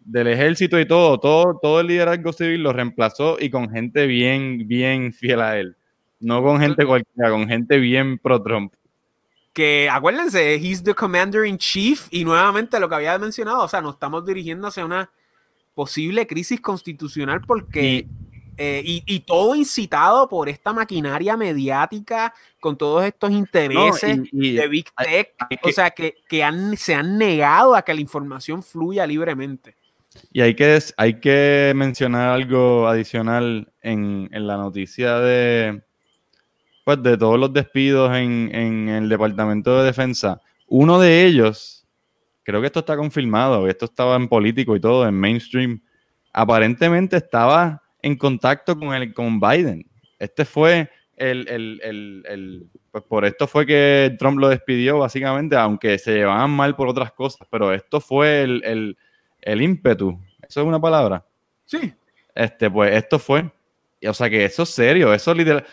[0.00, 4.66] del ejército y todo, todo, todo el liderazgo civil lo reemplazó y con gente bien,
[4.66, 5.76] bien fiel a él.
[6.18, 8.72] No con gente cualquiera, con gente bien pro Trump.
[9.52, 13.82] que acuérdense, he's the commander in chief y nuevamente lo que había mencionado, o sea,
[13.82, 15.10] nos estamos dirigiendo hacia una
[15.76, 18.06] posible crisis constitucional porque
[18.56, 24.68] eh, y, y todo incitado por esta maquinaria mediática con todos estos intereses y- de
[24.68, 29.06] Big Tech, o sea, que, que han, se han negado a que la información fluya
[29.06, 29.76] libremente.
[30.32, 35.82] Y hay que, hay que mencionar algo adicional en, en la noticia de,
[36.82, 40.40] pues, de todos los despidos en, en el Departamento de Defensa.
[40.68, 41.75] Uno de ellos,
[42.46, 45.82] creo que esto está confirmado, esto estaba en político y todo, en mainstream,
[46.32, 49.84] aparentemente estaba en contacto con, el, con Biden.
[50.18, 55.56] Este fue el, el- el- el- pues por esto fue que Trump lo despidió, básicamente,
[55.56, 58.98] aunque se llevaban mal por otras cosas, pero esto fue el, el-
[59.42, 60.18] el ímpetu.
[60.48, 61.24] ¿Eso es una palabra?
[61.64, 61.92] Sí.
[62.34, 63.50] Este, pues esto fue.
[64.06, 65.64] O sea que eso es serio, eso literal.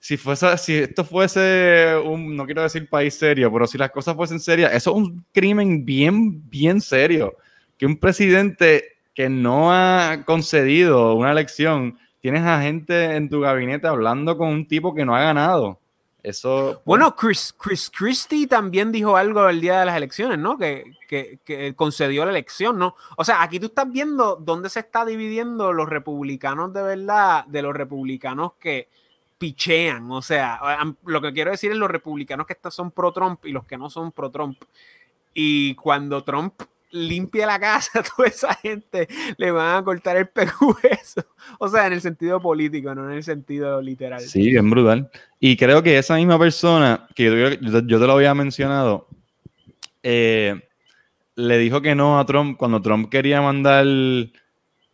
[0.00, 4.14] Si fuese, si esto fuese un, no quiero decir país serio, pero si las cosas
[4.16, 7.34] fuesen serias, eso es un crimen bien, bien serio.
[7.78, 13.86] Que un presidente que no ha concedido una elección, tienes a gente en tu gabinete
[13.86, 15.78] hablando con un tipo que no ha ganado.
[16.22, 16.80] Eso.
[16.86, 20.56] Bueno, Chris, Chris Christie también dijo algo el día de las elecciones, ¿no?
[20.56, 22.96] Que, que- que concedió la elección, ¿no?
[23.18, 27.60] O sea, aquí tú estás viendo dónde se está dividiendo los republicanos de verdad de
[27.60, 28.88] los republicanos que
[29.38, 30.10] pichean.
[30.10, 30.60] O sea,
[31.04, 33.90] lo que quiero decir es los republicanos que son pro Trump y los que no
[33.90, 34.58] son pro Trump.
[35.32, 36.54] Y cuando Trump
[36.94, 41.24] limpia la casa, toda esa gente le van a cortar el pecueso.
[41.58, 44.20] O sea, en el sentido político, no en el sentido literal.
[44.20, 45.10] Sí, bien brutal.
[45.38, 49.08] Y creo que esa misma persona, que yo, te lo había mencionado,
[50.02, 50.66] eh,
[51.36, 53.84] le dijo que no a Trump cuando Trump quería mandar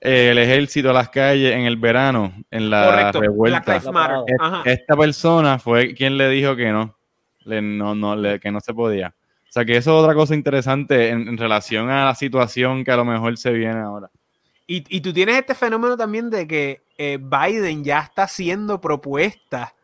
[0.01, 3.73] el ejército a las calles en el verano, en la Correcto, Black revuelta.
[3.79, 4.17] Lives Matter.
[4.27, 4.63] Es- Ajá.
[4.65, 6.97] Esta persona fue quien le dijo que no,
[7.41, 9.15] le- no, no, le- que no se podía.
[9.49, 12.93] O sea que eso es otra cosa interesante en, en relación a la situación que
[12.93, 14.09] a lo mejor se viene ahora.
[14.67, 19.75] Y, y tú tienes este fenómeno también de que eh, Biden ya está haciendo propuestas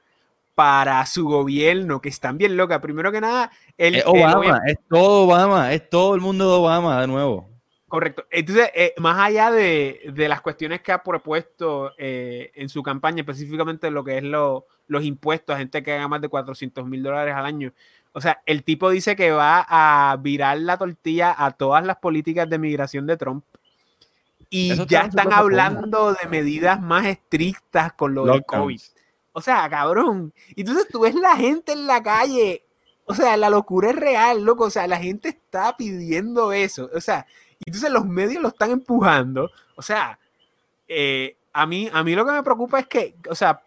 [0.54, 2.78] para su gobierno que están bien locas.
[2.78, 7.00] Primero que nada, él, Es Obama, es todo Obama, es todo el mundo de Obama
[7.00, 7.50] de nuevo.
[7.96, 8.26] Correcto.
[8.30, 13.20] Entonces, eh, más allá de, de las cuestiones que ha propuesto eh, en su campaña,
[13.20, 17.02] específicamente lo que es lo- los impuestos a gente que gana más de 400 mil
[17.02, 17.72] dólares al año.
[18.12, 22.48] O sea, el tipo dice que va a virar la tortilla a todas las políticas
[22.50, 23.44] de migración de Trump.
[24.50, 28.80] Y Eso ya están hablando de medidas más estrictas con lo del COVID.
[29.32, 30.34] O sea, cabrón.
[30.54, 32.62] Y entonces tú ves la gente en la calle.
[33.06, 34.64] O sea, la locura es real, loco.
[34.64, 36.90] O sea, la gente está pidiendo eso.
[36.94, 37.26] O sea,
[37.64, 39.50] entonces los medios lo están empujando.
[39.76, 40.18] O sea,
[40.88, 43.62] eh, a, mí, a mí lo que me preocupa es que, o sea,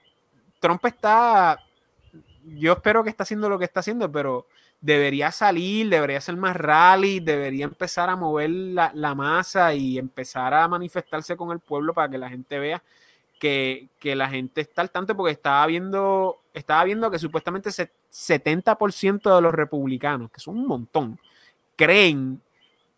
[0.60, 1.60] Trump está.
[2.44, 4.48] Yo espero que está haciendo lo que está haciendo, pero
[4.82, 10.54] debería salir, debería hacer más rally, debería empezar a mover la, la masa y empezar
[10.54, 12.82] a manifestarse con el pueblo para que la gente vea
[13.40, 17.92] que, que la gente está al tanto, porque estaba viendo, estaba viendo que supuestamente se-
[18.12, 21.20] 70% de los republicanos, que son un montón,
[21.76, 22.42] creen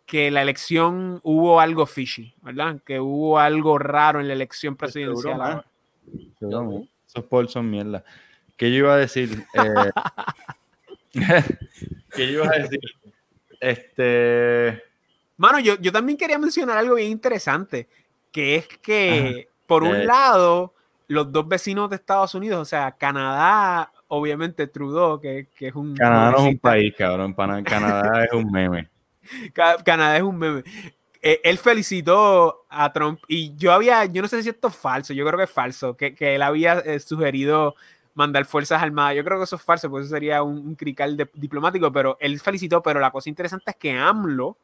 [0.04, 2.80] que la elección hubo algo fishy, ¿verdad?
[2.84, 5.22] Que hubo algo raro en la elección presidencial.
[5.22, 5.64] seguro, ahora.
[6.38, 8.04] Seguro, Esos polls son mierda.
[8.56, 9.44] ¿Qué yo iba a decir?
[9.54, 9.90] Eh,
[12.14, 12.80] ¿Qué yo iba a decir?
[13.60, 14.82] Este.
[15.36, 17.88] Mano, yo, yo también quería mencionar algo bien interesante,
[18.30, 20.04] que es que, por un Eh.
[20.04, 20.74] lado,
[21.08, 25.94] los dos vecinos de Estados Unidos, o sea, Canadá, obviamente Trudeau, que, que es un...
[25.96, 27.34] Canadá no es un país, cabrón.
[27.64, 28.88] Canadá es un meme.
[29.54, 30.62] Ca- Canadá es un meme.
[31.22, 35.12] Eh, él felicitó a Trump y yo había, yo no sé si esto es falso,
[35.14, 37.74] yo creo que es falso, que, que él había eh, sugerido
[38.14, 39.14] mandar fuerzas armadas.
[39.16, 42.16] Yo creo que eso es falso, porque eso sería un, un crical de- diplomático, pero
[42.20, 44.56] él felicitó, pero la cosa interesante es que AMLO,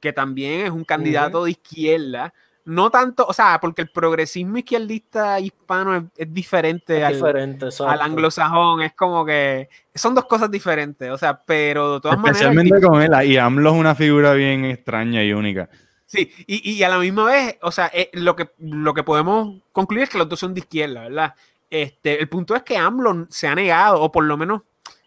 [0.00, 2.32] que también es un candidato de izquierda,
[2.64, 8.92] no tanto, o sea, porque el progresismo izquierdista hispano es, diferente, al, al, anglosajón, es
[8.92, 12.42] como que son dos cosas diferentes, o sea, pero de todas maneras...
[12.42, 15.68] Especialmente con él, y AMLO es una figura bien extraña y única.
[16.04, 19.62] Sí, y, y a la misma vez, o sea, eh, lo, que, lo que podemos
[19.72, 21.34] concluir es que los dos son de izquierda, ¿verdad?
[21.70, 24.62] Este, el punto es que AMLO se ha negado, o por lo menos,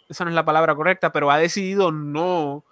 [0.10, 2.64] esa no es la palabra correcta, pero ha decidido no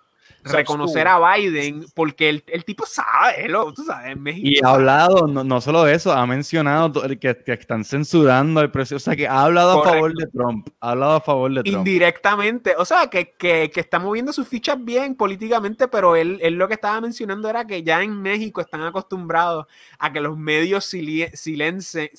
[0.51, 4.47] reconocer a Biden porque el, el tipo sabe, lo, tú sabes, México.
[4.47, 8.97] Y ha hablado, no, no, solo eso, ha mencionado que, que están censurando el precio,
[8.97, 11.77] o sea, que ha hablado a favor de Trump, ha hablado a favor de Trump.
[11.87, 16.55] Indirectamente, o sea, que, que, que está moviendo sus fichas bien políticamente, pero él, él,
[16.55, 19.65] lo que estaba mencionando era que ya en México están acostumbrados
[19.97, 22.09] a que los medios silencien,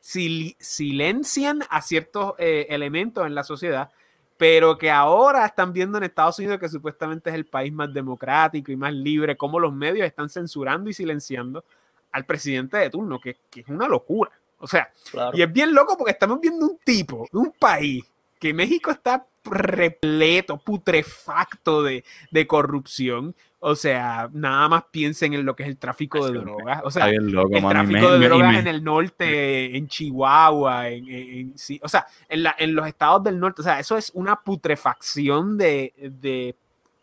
[0.00, 3.90] silencian a ciertos eh, elementos en la sociedad
[4.38, 8.70] pero que ahora están viendo en Estados Unidos que supuestamente es el país más democrático
[8.70, 11.64] y más libre, cómo los medios están censurando y silenciando
[12.12, 14.30] al presidente de turno, que, es una locura.
[14.60, 14.90] O sea,
[15.34, 18.04] y es bien loco porque estamos viendo un tipo, un país,
[18.38, 25.56] que México está repleto, putrefacto de, de corrupción, o sea, nada más piensen en lo
[25.56, 26.80] que es el tráfico de drogas.
[26.84, 32.44] O sea, el tráfico de drogas en el norte, en Chihuahua, en, o sea, en,
[32.44, 33.62] la, en, los estados del norte.
[33.62, 36.54] O sea, eso es una putrefacción de, de,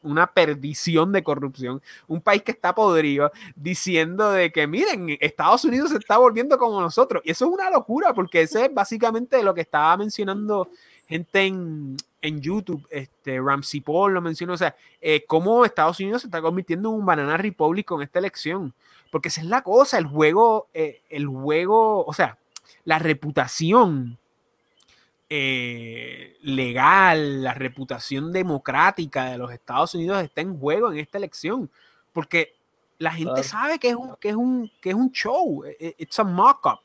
[0.01, 1.81] una perdición de corrupción.
[2.07, 6.79] Un país que está podrido diciendo de que, miren, Estados Unidos se está volviendo como
[6.79, 7.21] nosotros.
[7.25, 10.69] Y eso es una locura, porque ese es básicamente lo que estaba mencionando
[11.07, 16.23] gente en, en YouTube, este, Ramsey Paul lo mencionó, o sea, eh, cómo Estados Unidos
[16.23, 18.73] se está convirtiendo en un banana republic con esta elección,
[19.11, 22.39] porque esa es la cosa, el juego, eh, el juego, o sea,
[22.83, 24.17] la reputación
[25.29, 31.69] eh, legal, la reputación democrática de los Estados Unidos está en juego en esta elección,
[32.11, 32.55] porque
[32.97, 36.23] la gente sabe que es un, que es un, que es un show, it's a
[36.23, 36.84] mock-up.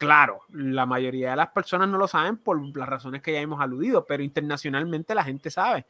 [0.00, 3.60] Claro, la mayoría de las personas no lo saben por las razones que ya hemos
[3.60, 5.84] aludido, pero internacionalmente la gente sabe.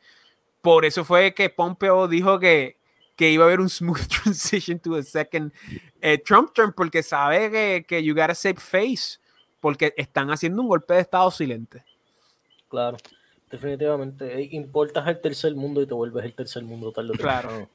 [0.61, 2.77] Por eso fue que Pompeo dijo que,
[3.15, 5.53] que iba a haber un smooth transition to a second
[6.01, 9.21] eh, Trump term, porque sabe que, que you gotta save face,
[9.61, 11.85] porque están haciendo un golpe de Estado silente.
[12.69, 12.97] Claro,
[13.49, 14.43] definitivamente.
[14.51, 17.71] Importas el tercer mundo y te vuelves el tercer mundo tal Claro.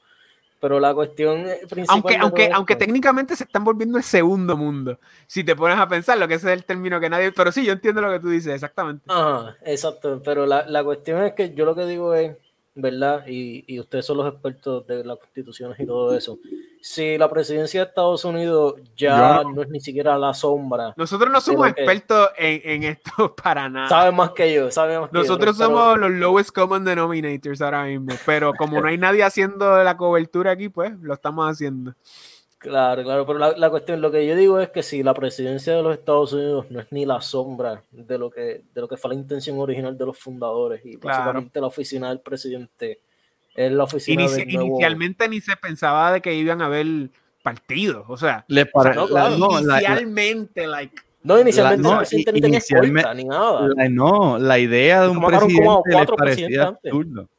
[0.65, 1.85] Pero la cuestión principal.
[1.89, 4.97] Aunque, aunque, aunque técnicamente se están volviendo el segundo mundo.
[5.27, 7.31] Si te pones a pensar, lo que ese es el término que nadie.
[7.31, 9.05] Pero sí, yo entiendo lo que tú dices, exactamente.
[9.07, 10.23] Ajá, exacto.
[10.25, 12.35] Pero la, la cuestión es que yo lo que digo es
[12.75, 13.25] ¿verdad?
[13.25, 16.37] Y, y, ustedes son los expertos de las constituciones y todo eso.
[16.81, 20.93] Si la presidencia de Estados Unidos ya no, es ni siquiera la sombra.
[20.97, 23.87] Nosotros no somos expertos en, en, esto para nada.
[23.87, 28.13] Saben más que yo, saben más Nosotros somos los lowest common denominators ahora mismo.
[28.25, 31.95] Pero como no hay nadie haciendo la cobertura aquí, pues lo estamos haciendo.
[32.65, 35.83] Claro, claro, pero la, cuestión, lo que yo digo es que si la presidencia de
[35.83, 39.09] los Estados Unidos no es ni la sombra de lo que, de lo que fue
[39.09, 43.01] la intención original de los fundadores y básicamente la oficina del presidente
[43.53, 46.87] es la oficina Inicialmente ni se pensaba de que iban a haber
[47.43, 48.67] partidos, o sea, Le
[49.37, 53.69] no, inicialmente, like, no, inicialmente no, el presidente ni tenía ni nada.
[53.91, 57.29] no, la idea de un presidente les parecía absurdo.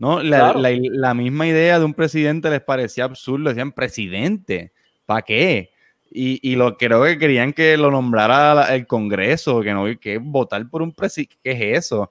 [0.00, 0.22] ¿No?
[0.22, 4.72] La, misma idea de un presidente les parecía absurdo, decían presidente,
[5.04, 5.70] ¿para qué?
[6.10, 10.80] Y, lo creo que querían que lo nombrara el Congreso, que no que votar por
[10.82, 12.10] un presidente, ¿qué es eso?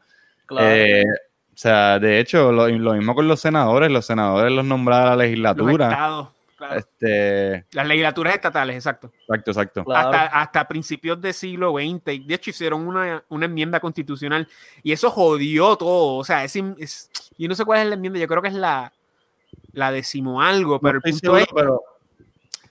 [0.58, 1.04] Eh,
[1.52, 6.32] o sea, de hecho, lo, mismo con los senadores, los senadores los nombraba la legislatura.
[6.76, 7.66] Este...
[7.72, 9.12] Las legislaturas estatales, exacto.
[9.22, 9.86] Exacto, exacto.
[9.92, 12.26] Hasta, principios del siglo XX.
[12.26, 14.48] De hecho, hicieron una, enmienda constitucional
[14.84, 16.18] y eso jodió todo.
[16.18, 16.54] O sea, es,
[17.38, 18.92] yo no sé cuál es la enmienda, yo creo que es la,
[19.74, 21.48] la decimo algo, pero el punto es.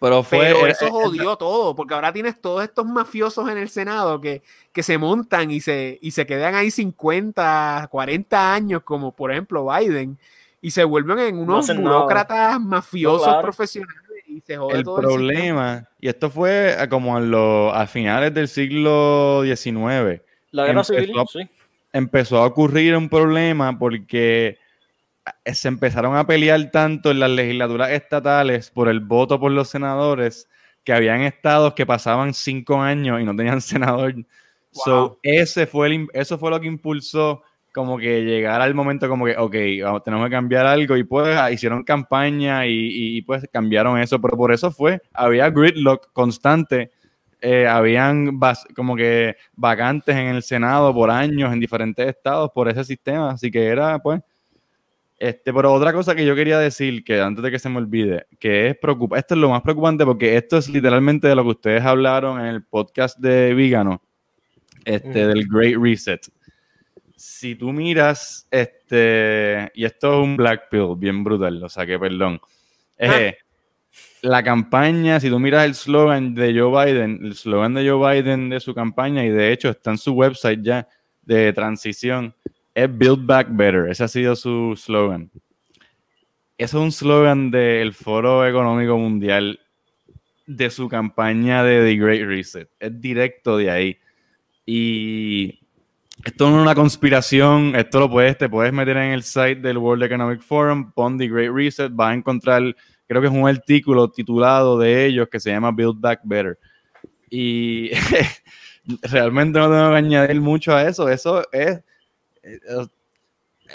[0.01, 4.20] Pero, fue, eh, eso jodió todo, porque ahora tienes todos estos mafiosos en el Senado
[4.20, 9.33] que, que se montan y se, y se quedan ahí 50, 40 años, como por
[9.33, 10.16] ejemplo Biden
[10.60, 16.30] y se vuelven en unos burócratas mafiosos profesionales y se jode el problema y esto
[16.30, 21.48] fue como a, los, a finales del siglo XIX la guerra civil sí.
[21.92, 24.58] empezó a ocurrir un problema porque
[25.44, 30.48] se empezaron a pelear tanto en las legislaturas estatales por el voto por los senadores
[30.88, 34.14] que habían estados que pasaban cinco años y no tenían senador.
[34.70, 37.42] So, ese fue el, eso fue lo que impulsó
[37.79, 41.53] como que llegar al momento como que, ok, tenemos que cambiar algo y pues ah,
[41.53, 46.91] hicieron campaña y, pues cambiaron eso, pero por eso fue, había gridlock constante,
[47.41, 48.41] eh, habían
[48.74, 53.49] como que vacantes en el Senado por años en diferentes estados por ese sistema, así
[53.49, 54.22] que era pues
[55.16, 58.26] Este, pero otra cosa que yo quería decir, que antes de que se me olvide,
[58.41, 61.51] que es preocupante, esto es lo más preocupante porque esto es literalmente de lo que
[61.51, 64.03] ustedes hablaron en el podcast de Vigano,
[64.85, 66.38] este, del Great Reset.
[67.18, 71.98] Si tú miras, este, y esto es un black pill bien brutal, o sea que
[71.98, 72.40] perdón,
[73.00, 73.32] ah.
[74.22, 78.50] la campaña, si tú miras el slogan de Joe Biden, el slogan de Joe Biden
[78.50, 80.86] de su campaña, y de hecho está en su website ya
[81.22, 82.32] de transición,
[82.72, 83.90] es Build Back Better.
[83.90, 85.28] Ese ha sido su slogan.
[86.56, 89.58] Eso es un slogan del Foro Económico Mundial
[90.46, 92.70] de su campaña de The Great Reset.
[92.78, 93.98] Es directo de ahí.
[94.64, 95.57] Y
[96.24, 99.78] esto no es una conspiración, esto lo puedes, te puedes meter en el site del
[99.78, 102.74] World Economic Forum, pon The Great Reset, vas a encontrar,
[103.06, 106.58] creo que es un artículo titulado de ellos que se llama Build Back Better.
[107.30, 107.90] Y
[109.02, 111.82] realmente no tengo que añadir mucho a eso, eso es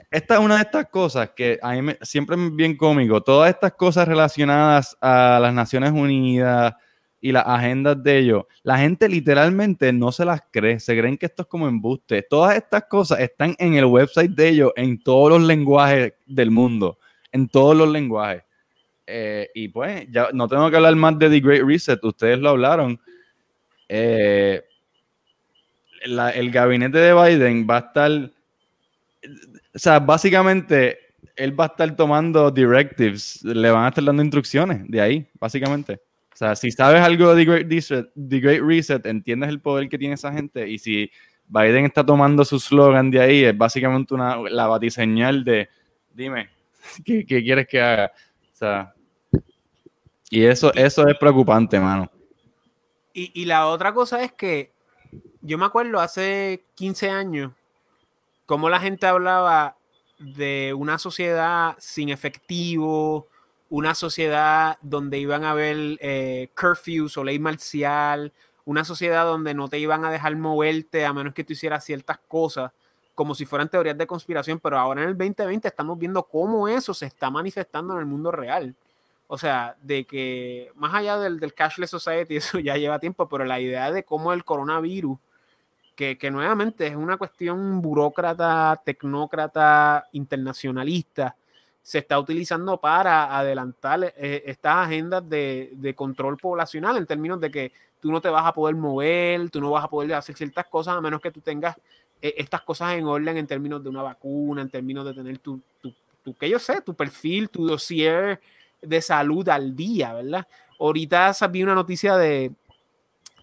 [0.10, 3.22] esta es una de estas cosas que a mí siempre es bien cómico.
[3.22, 6.74] Todas estas cosas relacionadas a las Naciones Unidas
[7.24, 11.26] y las agendas de ellos, la gente literalmente no se las cree, se creen que
[11.26, 12.22] esto es como embuste.
[12.22, 17.00] Todas estas cosas están en el website de ellos, en todos los lenguajes del mundo,
[17.32, 18.44] en todos los lenguajes.
[19.08, 22.50] Eh, y pues, ya no tengo que hablar más de The Great Reset, ustedes lo
[22.50, 23.00] hablaron.
[23.88, 24.62] Eh,
[26.02, 28.32] el gabinete de Biden va a estar
[29.74, 31.00] o sea, básicamente
[31.36, 36.00] él va a estar tomando directives, le van a estar dando instrucciones de ahí, básicamente.
[36.34, 40.34] O sea, si sabes algo de The Great Reset, entiendes el poder que tiene esa
[40.34, 41.12] gente y si
[41.48, 45.70] Biden está tomando su slogan de ahí, es básicamente una, la batiseñal de,
[46.12, 46.50] dime,
[47.06, 48.12] ¿qué, quieres que haga?
[48.52, 48.94] O sea,
[50.30, 52.10] y eso, eso es preocupante, mano.
[53.14, 54.72] Y, y la otra cosa es que
[55.42, 57.52] yo me acuerdo hace 15 años,
[58.48, 59.78] cómo la gente hablaba
[60.18, 63.28] de una sociedad sin efectivo,
[63.74, 68.32] una sociedad donde iban a haber eh, curfews o ley marcial,
[68.66, 72.20] una sociedad donde no te iban a dejar moverte a menos que tú hicieras ciertas
[72.28, 72.72] cosas,
[73.16, 76.94] como si fueran teorías de conspiración, pero ahora en el 2020 estamos viendo cómo eso
[76.94, 78.76] se está manifestando en el mundo real.
[79.26, 83.44] O sea, de que más allá del, del cashless society, eso ya lleva tiempo, pero
[83.44, 85.18] la idea de cómo el coronavirus
[85.96, 91.36] que, nuevamente es una cuestión burócrata, tecnócrata, internacionalista,
[91.84, 97.72] se está utilizando para adelantar eh, estas agendas de, control poblacional en términos de que
[98.00, 100.96] tú no te vas a poder mover, tú no vas a poder hacer ciertas cosas
[100.96, 101.76] a menos que tú tengas
[102.22, 105.62] eh, estas cosas en orden en términos de una vacuna, en términos de tener tu,
[105.82, 108.40] tu, que yo sé, tu perfil, tu dossier
[108.82, 110.48] de salud al día, ¿verdad?
[110.80, 112.54] Ahorita vi una noticia de,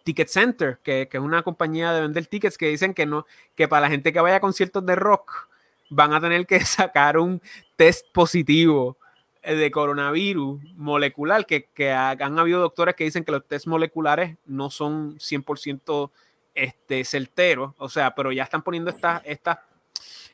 [0.02, 3.82] Ticket Center, que, es una compañía de vender tickets que dicen que no, que para
[3.82, 5.48] la gente que vaya a conciertos de rock
[5.90, 7.40] van a tener que sacar un
[7.80, 8.98] test positivo
[9.42, 14.68] eh, de coronavirus molecular, que, han habido doctores que dicen que los test moleculares no
[14.68, 16.10] son 100%
[16.54, 19.60] este, certeros, o sea, pero ya están poniendo estas, estas,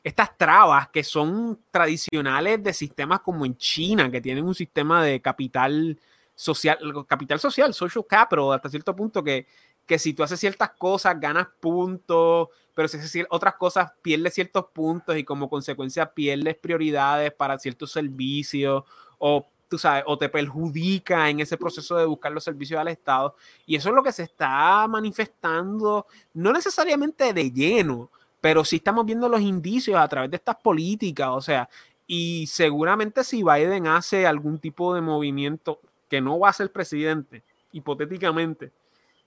[0.03, 5.21] estas trabas que son tradicionales de sistemas como en China, que tienen un sistema de
[5.21, 5.97] capital
[6.35, 6.77] social,
[7.07, 9.47] capital social, social capital, hasta cierto punto que,
[9.85, 14.65] que si tú haces ciertas cosas ganas puntos, pero si haces otras cosas pierdes ciertos
[14.71, 18.83] puntos y como consecuencia pierdes prioridades para ciertos servicios
[19.17, 23.35] o tú sabes, o te perjudica en ese proceso de buscar los servicios al Estado.
[23.65, 26.05] Y eso es lo que se está manifestando,
[26.35, 31.29] no necesariamente de lleno, pero sí estamos viendo los indicios a través de estas políticas,
[31.31, 31.67] o sea,
[32.05, 37.41] y seguramente si Biden hace algún tipo de movimiento, que no va a ser presidente,
[37.71, 38.71] hipotéticamente,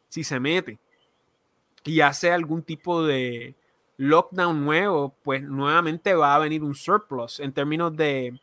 [0.09, 0.79] si se mete
[1.85, 3.55] y hace algún tipo de
[3.97, 8.39] lockdown nuevo, pues nuevamente va a venir un surplus en términos de,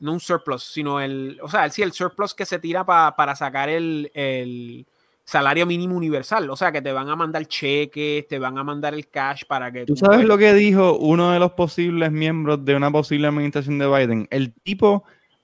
[0.00, 3.68] no un surplus, sino el, o sea, sí, el surplus que se tira para sacar
[3.68, 4.86] el, el,
[5.26, 8.94] salario mínimo universal, o sea, que te van a mandar cheques, te van a mandar
[8.94, 9.84] el cash para que...
[9.84, 13.88] ¿Tú sabes lo que dijo uno de los posibles miembros de una posible administración de
[13.88, 14.28] Biden?
[14.30, 15.02] El tipo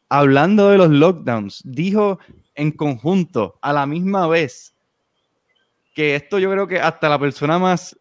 [0.09, 2.21] hablando de los lockdowns, dijo
[2.55, 4.73] en conjunto, a la misma vez,
[5.93, 7.99] que esto yo creo que hasta la persona más,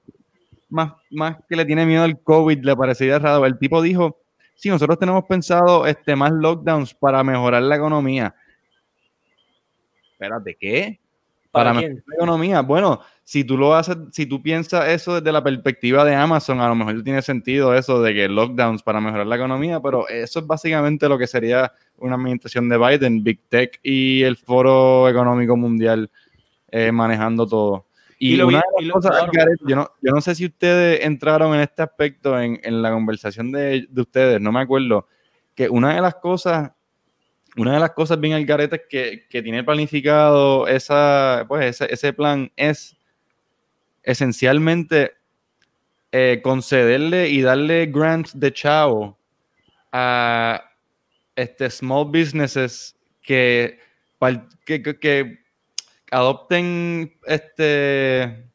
[0.70, 3.46] más, más que le tiene miedo al COVID le parecería raro.
[3.46, 4.22] El tipo dijo,
[4.56, 8.34] sí, nosotros tenemos pensado este, más lockdowns para mejorar la economía.
[10.14, 11.00] Espérate, ¿qué?
[11.52, 12.62] Para, mejorar la economía.
[12.62, 16.70] Bueno, si tú lo haces, si tú piensas eso desde la perspectiva de Amazon, a
[16.70, 20.48] lo mejor tiene sentido eso de que lockdowns para mejorar la economía, pero eso es
[20.48, 26.10] básicamente lo que sería una administración de Biden, Big Tech y el Foro Económico Mundial
[26.72, 27.86] eh, manejando todo.
[28.18, 29.30] Y, una de las cosas,
[29.68, 33.52] yo, no, yo no sé si ustedes entraron en este aspecto en, en la conversación
[33.52, 35.08] de, de, ustedes, no me acuerdo,
[35.56, 36.72] que una de las cosas,
[37.58, 42.52] una de las cosas bien al garete que, que tiene planificado esa, pues ese, plan
[42.56, 42.96] es
[44.04, 45.14] esencialmente
[46.12, 49.18] eh, concederle y darle grants de chavo
[49.92, 50.64] a
[51.36, 53.80] este, small businesses que,
[54.64, 55.41] que, que
[56.12, 58.52] adopten este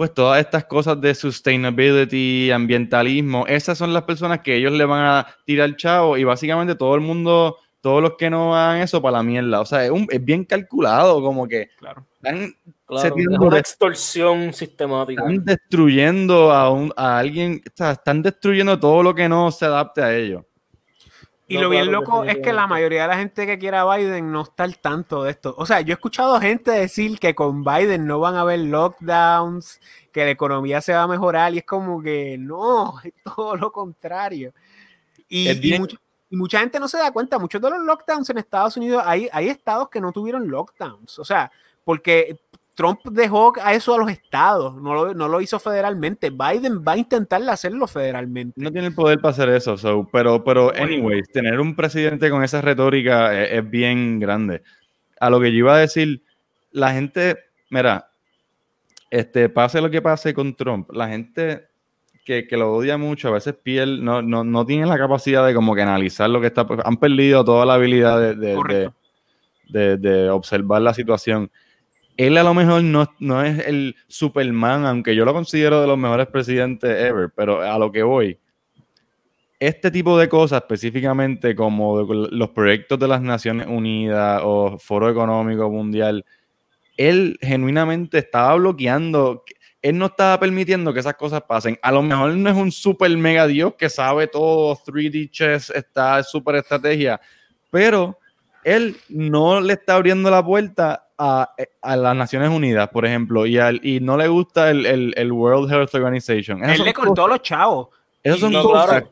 [0.00, 5.04] pues todas estas cosas de sustainability, ambientalismo, esas son las personas que ellos le van
[5.04, 9.18] a tirar chavo y básicamente todo el mundo, todos los que no hagan eso para
[9.18, 9.60] la mierda.
[9.60, 12.06] O sea, es, un, es bien calculado, como que claro.
[12.22, 12.54] están
[12.88, 15.20] una extorsión sistemática.
[15.20, 19.66] Están destruyendo a, un, a alguien, o sea, están destruyendo todo lo que no se
[19.66, 20.44] adapte a ellos.
[21.50, 24.30] Y lo bien loco es que la mayoría de la gente que quiere a Biden
[24.30, 25.52] no está al tanto de esto.
[25.58, 29.80] O sea, yo he escuchado gente decir que con Biden no van a haber lockdowns,
[30.12, 33.72] que la economía se va a mejorar, y es como que no, es todo lo
[33.72, 34.54] contrario.
[35.28, 35.76] Y,
[36.32, 39.48] mucha gente no se da cuenta, muchos de los lockdowns en Estados Unidos, hay, hay
[39.48, 41.18] estados que no tuvieron lockdowns.
[41.18, 41.50] O sea,
[41.82, 42.38] porque
[42.80, 46.30] Trump dejó a eso a los estados, no lo, no lo, hizo federalmente.
[46.30, 48.58] Biden va a intentar hacerlo federalmente.
[48.58, 49.76] No tiene el poder para hacer eso,
[50.10, 54.62] pero, pero anyways, tener un presidente con esa retórica es, bien grande.
[55.20, 56.22] A lo que yo iba a decir,
[56.70, 57.36] la gente,
[57.68, 58.08] mira,
[59.10, 61.68] este, pase lo que pase con Trump, la gente
[62.24, 65.74] que, lo odia mucho, a veces piel, no, no, no tiene la capacidad de como
[65.74, 71.50] que analizar lo que está, han perdido toda la habilidad de, de observar la situación
[72.26, 76.26] él a lo mejor no, es el Superman, aunque yo lo considero de los mejores
[76.26, 78.38] presidentes ever, pero a lo que voy,
[79.58, 85.70] este tipo de cosas específicamente como los proyectos de las Naciones Unidas o Foro Económico
[85.70, 86.26] Mundial,
[86.98, 89.42] él genuinamente estaba bloqueando,
[89.80, 91.78] él no estaba permitiendo que esas cosas pasen.
[91.80, 96.22] A lo mejor no es un super mega dios que sabe todo, 3D chess, está
[96.22, 97.18] super estrategia,
[97.70, 98.18] pero
[98.62, 103.84] él no le está abriendo la puerta a, las Naciones Unidas, por ejemplo, y, al,
[103.84, 106.64] y no le gusta el, World Health Organization.
[106.64, 107.88] Él le cortó los chavos.
[108.22, 109.04] Esos son cosas.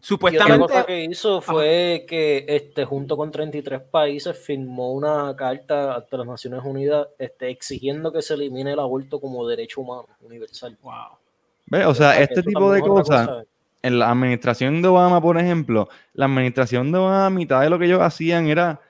[0.00, 0.58] Supuestamente.
[0.58, 6.16] lo cosa que hizo fue que este, junto con 33 países firmó una carta ante
[6.16, 10.76] las Naciones Unidas este, exigiendo que se elimine el aborto como derecho humano universal.
[10.82, 11.88] Wow.
[11.88, 13.44] O sea, este tipo de cosas,
[13.80, 17.86] en la administración de Obama, por ejemplo, la administración de Obama, mitad de lo que
[17.86, 18.80] ellos hacían era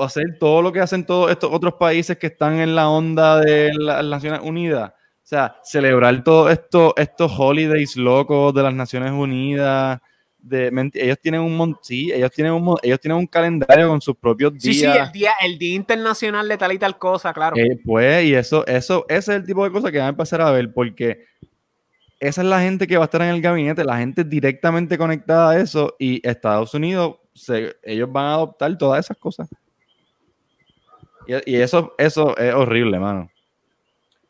[0.00, 3.72] hacer todo lo que hacen todos estos otros países que están en la onda de
[3.74, 4.90] las Naciones Unidas.
[4.90, 10.00] O sea, celebrar todos esto, estos holidays locos de las Naciones Unidas.
[10.38, 14.52] De, ellos tienen un sí, ellos tienen un ellos tienen un calendario con sus propios
[14.52, 14.62] días.
[14.62, 17.56] Sí, sí, el día, el día internacional de tal y tal cosa, claro.
[17.56, 20.40] Eh, pues, y eso, eso, ese es el tipo de cosas que van a empezar
[20.40, 21.26] a ver, porque
[22.20, 25.50] esa es la gente que va a estar en el gabinete, la gente directamente conectada
[25.50, 27.16] a eso, y Estados Unidos
[27.82, 29.48] ellos van a adoptar todas esas cosas.
[31.26, 33.30] Y, eso, eso es horrible, mano.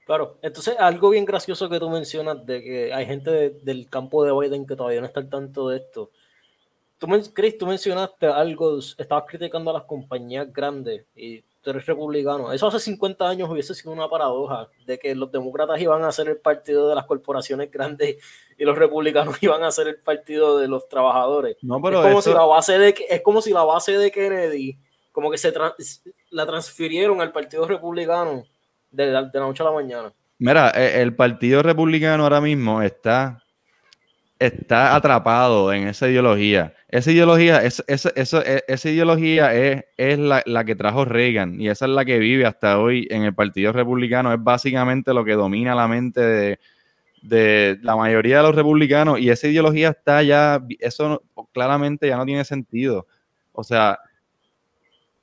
[0.05, 4.33] Claro, entonces algo bien gracioso que tú mencionas de que hay gente del campo de
[4.33, 6.11] Biden que todavía no está al tanto de esto.
[6.99, 12.53] Tú, Chris, tú mencionaste algo, estabas criticando a las compañías grandes y tú eres republicano.
[12.53, 16.29] Eso hace 50 años hubiese sido una paradoja de que los demócratas iban a ser
[16.29, 18.17] el partido de las corporaciones grandes
[18.57, 21.57] y los republicanos iban a ser el partido de los trabajadores.
[21.63, 24.79] No, pero es, como si la base de, es como si la base de Kennedy,
[25.13, 25.53] como que se
[26.31, 28.45] la transfirieron al partido republicano
[28.91, 30.13] de la, de la noche a la mañana.
[30.39, 33.43] Mira, e, el partido republicano ahora mismo está
[34.39, 36.75] está atrapado en esa ideología.
[36.89, 38.11] Esa ideología, es, esa,
[38.43, 42.19] e, esa, ideología es, es la, la, que trajo Reagan y esa es la que
[42.19, 44.33] vive hasta hoy en el Partido Republicano.
[44.33, 46.61] Es básicamente lo que domina la mente de,
[47.23, 51.23] de la mayoría de los republicanos y esa ideología está ya, eso
[51.53, 53.07] claramente ya no tiene sentido.
[53.53, 53.99] O sea,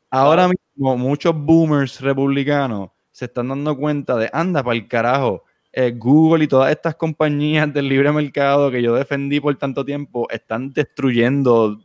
[0.09, 5.45] ahora mismo muchos boomers republicanos se están dando cuenta de, anda, para el carajo,
[5.77, 10.25] eh, Google y todas estas compañías del libre mercado que yo defendí por tanto tiempo
[10.29, 11.81] están destruyendo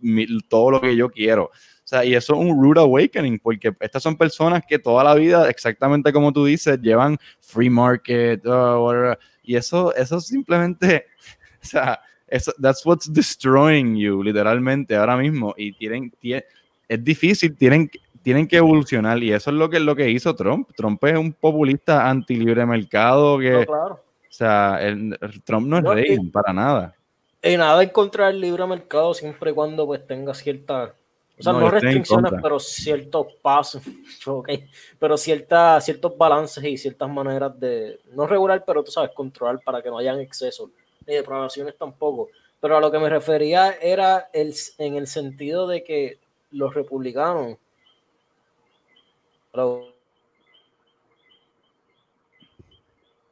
[0.48, 1.46] todo lo que yo quiero.
[1.46, 1.50] O
[1.90, 5.50] sea, y eso es un rude awakening, porque estas son personas que toda la vida,
[5.50, 11.06] exactamente como tú dices, llevan free market, uh, y eso, eso simplemente,
[11.60, 15.52] o sea, eso, that's what's destroying you, literalmente, ahora mismo.
[15.56, 16.44] Y tienen, tienen
[16.90, 17.90] es difícil, tienen,
[18.22, 20.70] tienen que evolucionar y eso es lo que, lo que hizo Trump.
[20.76, 23.66] Trump es un populista anti libre mercado que...
[23.66, 26.94] O sea, el, Trump no es rey para nada.
[27.42, 30.92] Y nada en contra del libre mercado siempre y cuando pues tenga ciertas...
[31.38, 33.82] O sea, no, restricciones, pero ciertos pasos,
[34.26, 34.68] okay,
[34.98, 39.80] pero cierta, ciertos balances y ciertas maneras de, no regular, pero tú sabes, controlar para
[39.80, 40.68] que no hayan excesos,
[41.06, 42.28] ni depravaciones tampoco.
[42.60, 46.18] Pero a lo que me refería era el, en el sentido de que
[46.50, 47.56] los republicanos.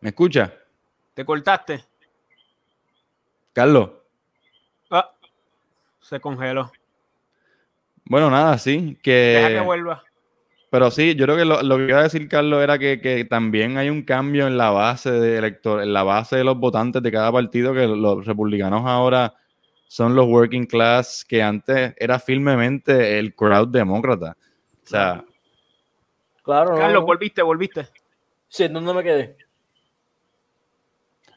[0.00, 0.52] ¿Me escucha?
[1.14, 1.84] ¿Te cortaste?
[3.52, 3.90] Carlos.
[4.90, 5.10] Ah,
[6.00, 6.70] se congeló.
[8.04, 8.98] Bueno, nada, sí.
[9.02, 9.10] Que...
[9.10, 10.04] Deja que vuelva.
[10.70, 13.88] Pero sí, yo creo que lo, que iba a decir, Carlos, era que, también hay
[13.88, 17.32] un cambio en la base de elector, en la base de los votantes de cada
[17.32, 19.34] partido, que los republicanos ahora
[19.86, 24.36] son los working class, que antes era firmemente el crowd demócrata.
[24.84, 25.24] O sea.
[26.48, 27.88] Claro, Carlos, volviste, volviste.
[28.48, 29.36] Sí, ¿dónde me quedé?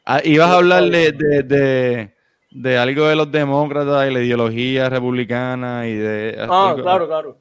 [0.06, 2.10] Ah, ibas a hablar de,
[2.50, 6.38] de, algo de los demócratas y la ideología republicana y de...
[6.40, 7.36] Ah, claro, claro.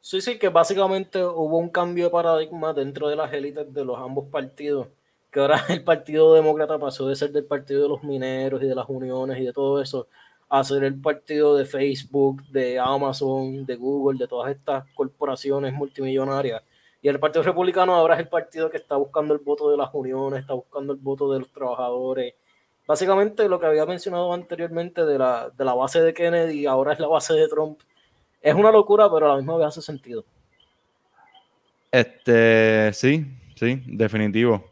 [0.00, 3.98] Sí, sí, que básicamente hubo un cambio de paradigma dentro de las élites de los
[3.98, 4.86] ambos partidos,
[5.32, 8.76] que ahora el Partido Demócrata pasó de ser del partido de los mineros y de
[8.76, 10.06] las uniones y de todo eso,
[10.48, 16.62] a ser el partido de Facebook, de Amazon, de Google, de todas estas corporaciones multimillonarias.
[17.00, 19.90] Y el Partido Republicano ahora es el partido que está buscando el voto de las
[19.92, 22.34] uniones, está buscando el voto de los trabajadores.
[22.86, 26.98] Básicamente lo que había mencionado anteriormente de la, de la base de Kennedy, ahora es
[26.98, 27.80] la base de Trump
[28.40, 30.24] es una locura, pero a la misma vez hace sentido.
[31.90, 33.26] Este, sí,
[33.56, 34.64] sí, definitivo.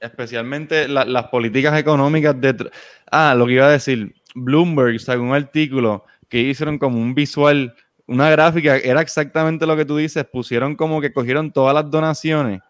[0.00, 2.70] Especialmente las políticas económicas de...
[3.10, 7.74] Ah, lo que iba a decir, Bloomberg sacó un artículo que hicieron como un visual,
[8.06, 12.60] una gráfica, era exactamente lo que tú dices, pusieron como que cogieron todas las donaciones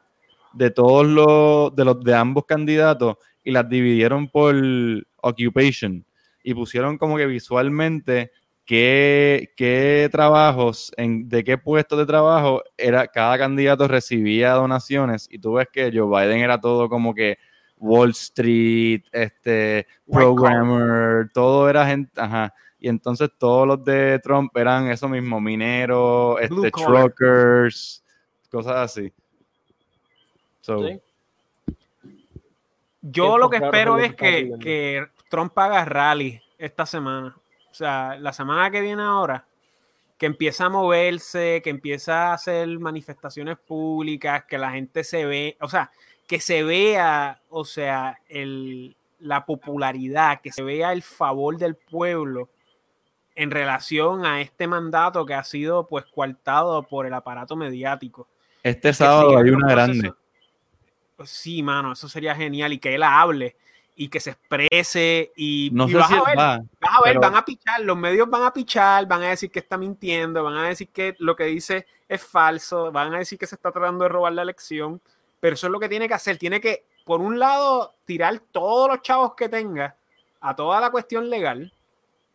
[0.52, 4.54] de todos los, de los de ambos candidatos y las dividieron por
[5.22, 6.04] occupation
[6.42, 8.30] y pusieron como que visualmente
[8.64, 15.54] qué, trabajos, en, de qué puestos de trabajo era, cada candidato recibía donaciones y tú
[15.54, 17.38] ves que Joe Biden era todo como que
[17.76, 22.54] Wall Street, este, programmer, todo era gente, ajá.
[22.84, 28.04] Y entonces todos los de Trump eran eso mismo, mineros, este, truckers,
[28.50, 29.10] cosas así.
[33.00, 37.34] Yo lo que espero es que, que Trump haga rally esta semana.
[37.70, 39.46] O sea, la semana que viene ahora,
[40.18, 45.56] que empieza a moverse, que empieza a hacer manifestaciones públicas, que la gente se ve,
[45.62, 45.90] o sea,
[46.26, 52.50] que se vea, o sea, el, la popularidad, que se vea el favor del pueblo
[53.34, 58.28] en relación a este mandato que ha sido pues coartado por el aparato mediático.
[58.62, 60.12] Este sábado hay una grande.
[61.24, 63.56] Sí, mano, eso sería genial y que él hable
[63.96, 67.80] y que se exprese y, no vas, a ver, vas a ver, van a pichar,
[67.80, 71.14] los medios van a pichar, van a decir que está mintiendo, van a decir que
[71.18, 74.42] lo que dice es falso, van a decir que se está tratando de robar la
[74.42, 75.00] elección,
[75.38, 78.88] pero eso es lo que tiene que hacer, tiene que, por un lado, tirar todos
[78.88, 79.94] los chavos que tenga
[80.40, 81.72] a toda la cuestión legal,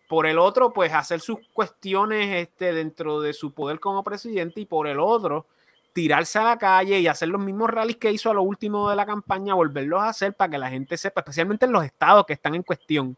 [0.10, 4.66] por el otro, pues hacer sus cuestiones este, dentro de su poder como presidente y
[4.66, 5.46] por el otro,
[5.94, 8.96] tirarse a la calle y hacer los mismos rallies que hizo a lo último de
[8.96, 12.34] la campaña, volverlos a hacer para que la gente sepa, especialmente en los estados que
[12.34, 13.18] están en cuestión,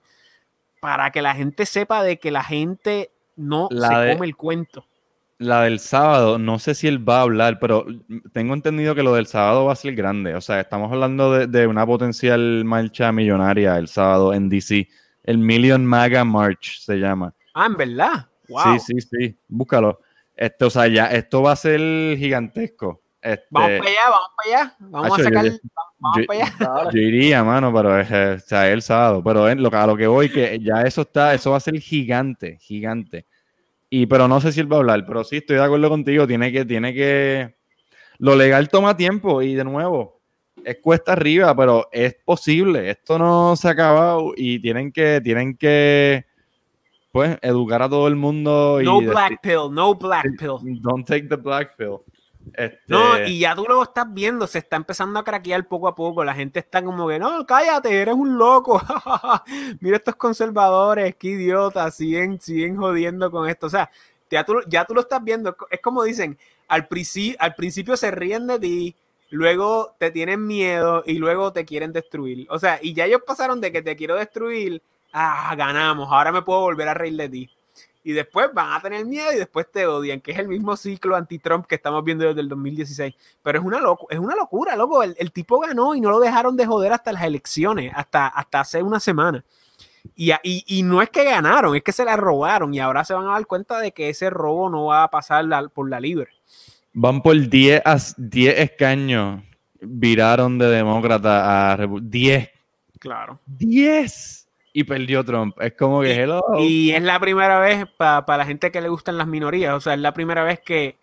[0.81, 4.85] para que la gente sepa de que la gente no se come el cuento.
[5.37, 7.85] La del sábado, no sé si él va a hablar, pero
[8.33, 10.35] tengo entendido que lo del sábado va a ser grande.
[10.35, 14.89] O sea, estamos hablando de, una potencial marcha millonaria el sábado en DC.
[15.23, 17.33] El Million Maga March se llama.
[17.53, 18.27] Ah, en verdad.
[18.47, 19.37] Sí, sí, sí.
[19.47, 19.99] Búscalo.
[20.35, 21.79] Este, o sea, ya, esto va a ser
[22.17, 23.01] gigantesco.
[23.21, 24.75] Este, vamos para allá, vamos para allá.
[24.79, 25.45] Vamos a sacar.
[25.99, 26.91] vamos para allá.
[26.93, 29.23] Yo iría, mano, pero es, o sea, el sábado.
[29.23, 32.57] Pero lo, a lo que voy, que ya eso está, eso va a ser gigante,
[32.59, 33.27] gigante.
[33.89, 36.25] Y, pero no sé si él va a hablar, pero sí estoy de acuerdo contigo.
[36.25, 37.55] Tiene que, tiene que.
[38.17, 40.20] Lo legal toma tiempo y de nuevo,
[40.65, 42.89] es cuesta arriba, pero es posible.
[42.89, 46.25] Esto no se ha acabado y tienen que, tienen que
[47.11, 48.79] pues, educar a todo el mundo.
[48.83, 50.81] No black pill, no black pill.
[50.81, 51.97] Don't take the black pill.
[52.53, 52.79] Este...
[52.87, 56.23] No, y ya tú lo estás viendo, se está empezando a craquear poco a poco.
[56.23, 58.81] La gente está como que, no, cállate, eres un loco.
[59.79, 63.67] Mira estos conservadores, qué idiotas, siguen, siguen jodiendo con esto.
[63.67, 63.89] O sea,
[64.29, 65.55] ya tú, ya tú lo estás viendo.
[65.69, 66.37] Es como dicen,
[66.67, 66.87] al,
[67.39, 68.95] al principio se ríen de ti,
[69.31, 72.45] luego te tienen miedo y luego te quieren destruir.
[72.49, 76.41] O sea, y ya ellos pasaron de que te quiero destruir ah, ganamos, ahora me
[76.41, 77.49] puedo volver a reír de ti.
[78.03, 81.15] Y después van a tener miedo y después te odian, que es el mismo ciclo
[81.15, 83.13] anti-Trump que estamos viendo desde el 2016.
[83.43, 85.03] Pero es una, loco, es una locura, loco.
[85.03, 88.81] El, tipo ganó y no lo dejaron de joder hasta las elecciones, hasta, hasta hace
[88.81, 89.43] una semana.
[90.15, 93.27] Y, y, no es que ganaron, es que se la robaron y ahora se van
[93.27, 96.29] a dar cuenta de que ese robo no va a pasar por la libre.
[96.93, 97.81] Van por 10,
[98.17, 99.41] 10 escaños,
[99.79, 102.49] viraron de demócrata a 10.
[102.99, 103.39] Claro.
[103.45, 105.55] 10 y perdió Trump.
[105.59, 106.43] Es como que hello.
[106.59, 109.93] Y es la primera vez para la gente que le gustan las minorías, o sea,
[109.93, 110.97] es la primera vez que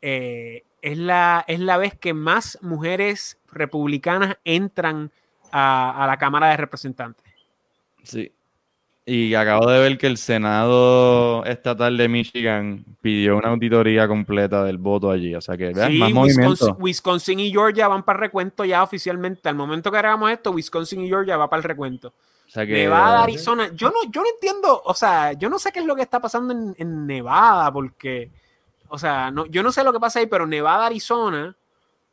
[0.00, 5.12] eh, es, la, es la vez que más mujeres republicanas entran
[5.50, 7.24] a, a la Cámara de Representantes.
[8.02, 8.32] Sí.
[9.04, 14.78] Y acabo de ver que el Senado estatal de Michigan pidió una auditoría completa del
[14.78, 15.34] voto allí.
[15.34, 16.76] O sea que, vean, Sí, más Wisconsin, movimiento.
[16.78, 19.48] Wisconsin y Georgia van para el recuento ya oficialmente.
[19.48, 22.08] Al momento que hagamos esto, Wisconsin y Georgia va para el recuento.
[22.46, 23.70] O sea que, Nevada, Arizona.
[23.74, 26.20] Yo no, yo no entiendo, o sea, yo no sé qué es lo que está
[26.20, 28.30] pasando en, en Nevada, porque,
[28.88, 31.56] o sea, no, yo no sé lo que pasa ahí, pero Nevada, Arizona,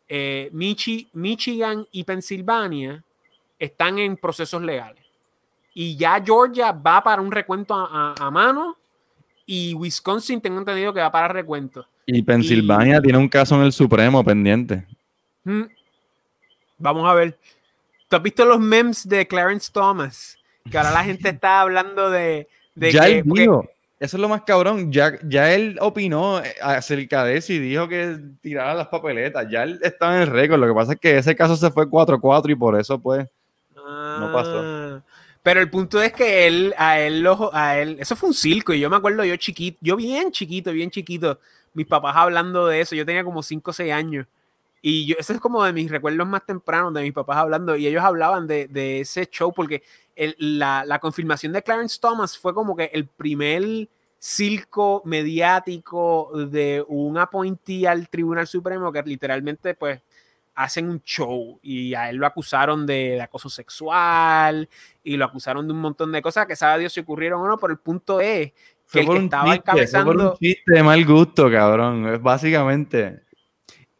[0.07, 3.03] eh, Michi- Michigan y Pensilvania
[3.59, 5.03] están en procesos legales.
[5.82, 8.75] Y ya Georgia va para un recuento a, a- a mano
[9.45, 11.86] y Wisconsin tengo entendido que va para recuento.
[12.05, 14.86] Y Pensilvania tiene un caso en el Supremo pendiente.
[16.77, 17.38] Vamos a ver.
[18.09, 20.38] ¿Tú has visto los memes de Clarence Thomas?
[20.69, 23.45] Que ahora la gente está hablando de, de ya que, él porque-
[24.01, 28.17] eso es lo más cabrón, ya, ya él opinó acerca de eso y dijo que
[28.41, 31.36] tirara las papeletas, ya él estaba en el récord, lo que pasa es que ese
[31.36, 33.27] caso se fue 4-4 y por eso pues,
[33.75, 35.01] No pasó.
[35.50, 38.72] Pero el punto es que él, a él, lo- a él, eso fue un circo
[38.72, 41.39] y yo me acuerdo yo chiquito, yo bien chiquito, bien chiquito,
[41.74, 44.28] mis papás hablando de eso, yo tenía como 5 o 6 años
[44.80, 47.88] y yo, eso es como de mis recuerdos más tempranos de mis papás hablando y
[47.88, 49.82] ellos hablaban de, de ese show porque
[50.16, 53.89] el- la, la confirmación de Clarence Thomas fue como que el primer
[54.20, 60.00] circo mediático de un appointee al Tribunal Supremo que literalmente pues
[60.56, 64.68] hacen un show y a él lo acusaron de, de acoso sexual
[65.10, 67.57] y lo acusaron de un montón de cosas que sabe Dios si ocurrieron o no,
[67.57, 68.53] pero el punto es que
[68.86, 71.51] fue el por que un estaba chiste, fue por encabezando un chiste de mal gusto,
[71.51, 73.24] cabrón, es básicamente.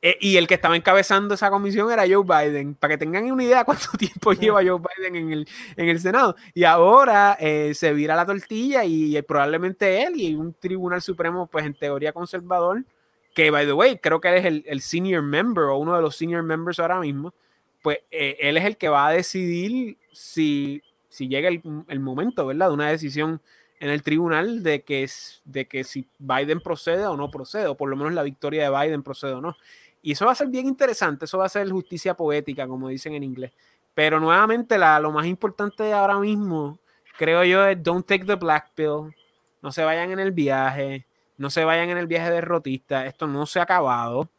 [0.04, 3.44] eh, y el que estaba encabezando esa comisión era Joe Biden, para que tengan una
[3.44, 6.36] idea cuánto tiempo lleva Joe Biden en el, en el Senado.
[6.54, 11.66] Y ahora eh, se vira la tortilla y, probablemente él y un tribunal supremo, pues
[11.66, 12.86] en teoría conservador,
[13.34, 16.04] que by the way, creo que él es el, el senior member o uno de
[16.04, 17.34] los senior members ahora mismo,
[17.82, 22.46] pues eh, él es el que va a decidir si, si llega el, el momento,
[22.46, 22.68] ¿verdad?
[22.70, 23.42] De una decisión
[23.80, 27.76] en el tribunal de que, es- de que si Biden procede o no procede, o
[27.78, 29.56] por lo menos la victoria de Biden procede o no.
[30.02, 33.14] Y eso va a ser bien interesante, eso va a ser justicia poética, como dicen
[33.14, 33.52] en inglés.
[33.94, 36.80] Pero nuevamente, la, lo más importante ahora mismo,
[37.18, 39.14] creo yo, es don't take the black pill,
[39.62, 41.06] no se vayan en el viaje,
[41.38, 44.30] no se vayan en el viaje derrotista, esto no se ha acabado.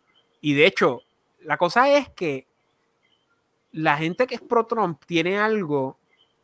[0.40, 1.02] Y de hecho,
[1.42, 2.46] la cosa es que
[3.72, 5.98] la gente que es pro Trump tiene algo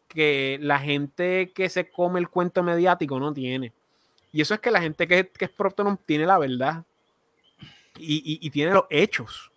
[0.09, 3.73] que la gente que se come el cuento mediático no tiene.
[4.33, 6.85] Y eso es que la gente que, que es pro Trump tiene la verdad
[7.99, 9.51] y, y- y tiene los hechos.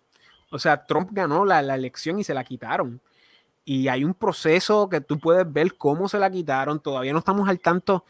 [0.50, 3.00] O sea, Trump ganó la, la elección y se la quitaron.
[3.64, 6.80] Y hay un proceso que tú puedes ver cómo se la quitaron.
[6.80, 8.04] Todavía no estamos al tanto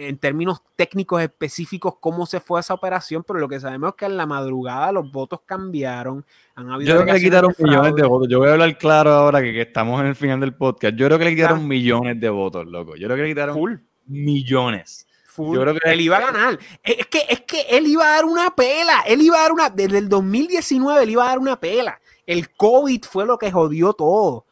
[0.00, 4.04] en términos técnicos específicos cómo se fue esa operación, pero lo que sabemos es que
[4.06, 6.24] en la madrugada los votos cambiaron.
[6.54, 8.28] Han habido Yo creo que le quitaron de millones de votos.
[8.30, 10.94] Yo voy a hablar claro ahora que, que estamos en el final del podcast.
[10.94, 11.62] Yo creo que le quitaron Ah.
[11.62, 12.94] millones de votos, loco.
[12.96, 13.74] Yo creo que le quitaron Full.
[14.06, 15.06] millones.
[15.26, 15.54] Full.
[15.56, 16.58] Yo creo que- él iba a ganar.
[16.82, 19.00] Es que, es que él iba a dar una pela.
[19.06, 19.70] Él iba a dar una.
[19.70, 22.00] Desde el 2019 él iba a dar una pela.
[22.26, 24.46] El COVID fue lo que jodió todo.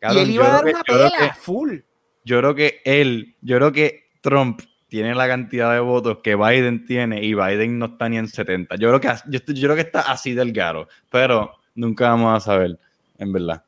[0.00, 1.10] Cabrón, y él iba a dar que- una pela.
[1.18, 1.78] que- Full.
[2.24, 4.60] yo creo que él, yo creo que Trump
[4.94, 8.76] tiene la cantidad de votos que Biden tiene y Biden no está ni en 70.
[8.76, 12.78] Yo creo que, yo, creo que está así delgado, pero nunca vamos a saber,
[13.18, 13.64] en verdad.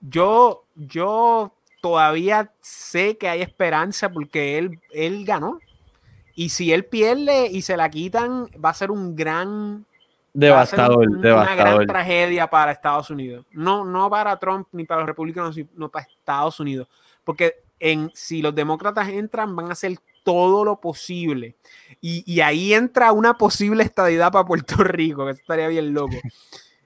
[0.00, 5.58] Yo, yo todavía sé que hay esperanza porque él, él ganó.
[6.36, 9.84] Y si él pierde y se la quitan, va a ser un gran
[10.34, 13.44] ser Devastador, un- Una gran tragedia para Estados Unidos.
[13.50, 16.86] No, no para Trump ni para los republicanos, sino para Estados Unidos.
[17.24, 19.98] Porque en, si los demócratas entran, van a hacer
[20.32, 21.56] todo lo posible.
[22.02, 26.16] Y, y ahí entra una posible estadidad para Puerto Rico, que eso estaría bien loco.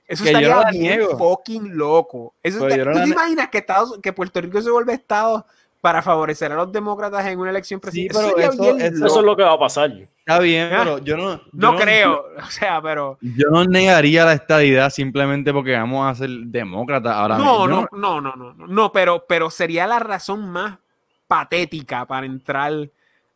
[0.07, 1.19] Eso Que yo estaría no bien niego.
[1.19, 2.35] fucking loco.
[2.41, 5.45] Eso está- no ¿Tú la te imaginas que, Estados, que Puerto Rico se vuelve Estado
[5.81, 8.33] para favorecer a los demócratas en una elección presidencial?
[8.37, 9.91] pero eso- bien eso- Eso es lo que va a pasar.
[9.91, 11.39] Está bien, Ah, pero yo no...
[11.39, 13.19] yo No creo, o sea, pero...
[13.23, 17.89] Yo no negaría la estadidad simplemente porque vamos a ser demócratas ahora No, mismo.
[17.91, 20.79] no, no, no, no, no, no, pero, pero sería la razón más
[21.27, 22.73] patética para entrar,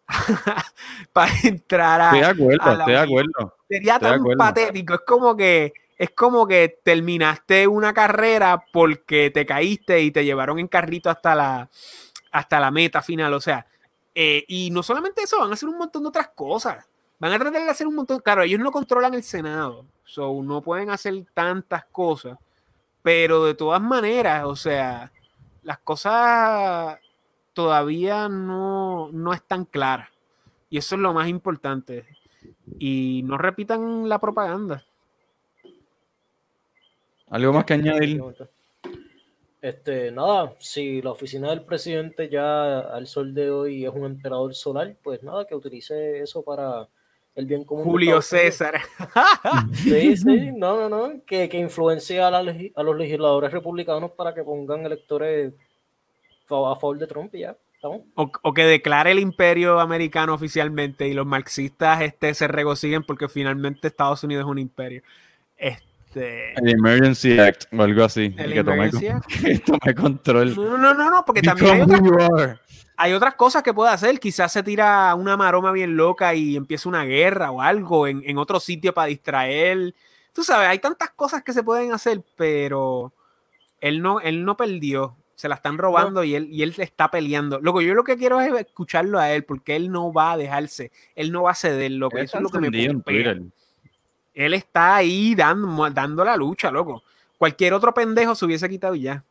[1.13, 3.55] para entrar a, Estoy de acuerdo, estoy de acuerdo.
[3.69, 4.39] sería estoy tan acuerdo.
[4.39, 10.25] patético, es como que es como que terminaste una carrera porque te caíste y te
[10.25, 11.71] llevaron en carrito hasta la
[12.31, 13.67] hasta la meta final, o sea,
[14.15, 16.87] eh, y no solamente eso, van a hacer un montón de otras cosas.
[17.19, 20.61] Van a tratar de hacer un montón, claro, ellos no controlan el Senado, so no
[20.61, 22.39] pueden hacer tantas cosas,
[23.03, 25.11] pero de todas maneras, o sea,
[25.63, 26.99] las cosas
[27.57, 30.11] todavía no, no es tan clara.
[30.69, 32.05] Y eso es lo más importante.
[32.79, 34.85] Y no repitan la propaganda.
[37.31, 38.23] ¿Algo más que añadir?
[39.63, 44.55] Este, nada, si la oficina del presidente ya al sol de hoy es un emperador
[44.55, 46.87] solar, pues nada, que utilice eso para
[47.35, 47.85] el bien común.
[47.85, 48.83] Julio César.
[49.73, 54.45] Sí, sí, no, no, no, que, que influencie a, a, los legisladores republicanos para que
[54.45, 55.55] pongan electores
[56.49, 57.57] a favor de Trump y ya.
[57.83, 58.05] O,
[58.43, 63.87] o, que declare el imperio americano oficialmente y los marxistas este, se regocijen porque finalmente
[63.87, 65.03] Estados Unidos es un imperio.
[65.57, 65.87] Este,
[66.17, 68.35] este, el Emergency Act o algo así.
[68.37, 68.91] El que, tome,
[69.43, 70.57] que tome control.
[70.57, 72.61] No, no, no, no porque también hay otras,
[72.97, 74.19] hay otras, cosas que puede hacer.
[74.19, 78.39] Quizás se tira una maroma bien loca y empieza una guerra o algo en, en
[78.39, 79.95] otro sitio para distraer.
[80.33, 83.13] Tú sabes, hay tantas cosas que se pueden hacer, pero
[83.81, 85.17] él no, él no perdió.
[85.37, 87.61] Se la están robando y, él, y él está peleando.
[87.61, 90.91] Luego, yo lo que quiero es escucharlo a él, porque él no va a dejarse.
[91.15, 91.93] Él no va a ceder.
[91.93, 92.71] Lo que eso es lo que me
[94.37, 97.03] él está ahí dando, dando la lucha, loco.
[97.39, 99.25] Cualquier otro pendejo se hubiese quitado ya.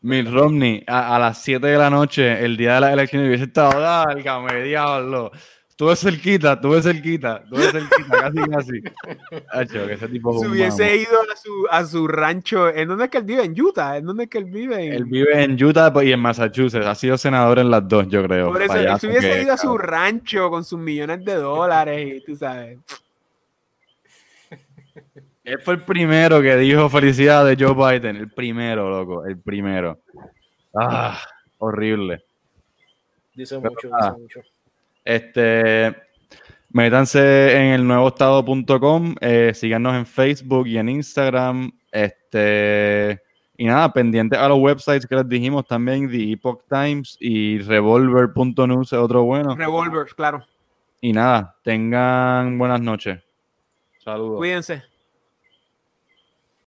[0.00, 3.80] Mitt Romney, a, las 7 de la noche, el día de las elecciones, hubiese estado,
[3.80, 5.30] válgame, diablo.
[5.76, 8.82] Tuve cerquita, estuve cerquita, estuve cerquita, casi, casi.
[9.50, 12.68] Hacho, que ese tipo Se hubiese ido a su, a su rancho.
[12.68, 13.44] ¿En dónde es que él vive?
[13.44, 13.96] ¿En Utah?
[13.96, 14.94] ¿En dónde es que él vive?
[14.94, 16.86] Él vive en Utah y en Massachusetts.
[16.86, 18.52] Ha sido senador en las dos, yo creo.
[18.52, 22.24] Por eso, él se hubiese ido a su rancho con sus millones de dólares y
[22.24, 22.78] tú sabes.
[25.42, 28.14] Él fue el primero que dijo felicidades Joe Biden.
[28.16, 29.26] El primero, loco.
[29.26, 29.98] El primero.
[30.72, 31.20] Ah,
[31.58, 32.22] horrible.
[33.34, 34.40] Dice mucho, dice mucho.
[35.04, 35.94] Este,
[36.70, 41.70] métanse en el nuevoestado.com, eh, síganos en Facebook y en Instagram.
[41.92, 43.20] Este,
[43.56, 48.92] y nada, pendientes a los websites que les dijimos también, The Epoch Times y Revolver.news
[48.92, 49.54] es otro bueno.
[49.54, 50.44] Revolver, claro.
[51.00, 53.22] Y nada, tengan buenas noches.
[53.98, 54.38] Saludos.
[54.38, 54.93] Cuídense.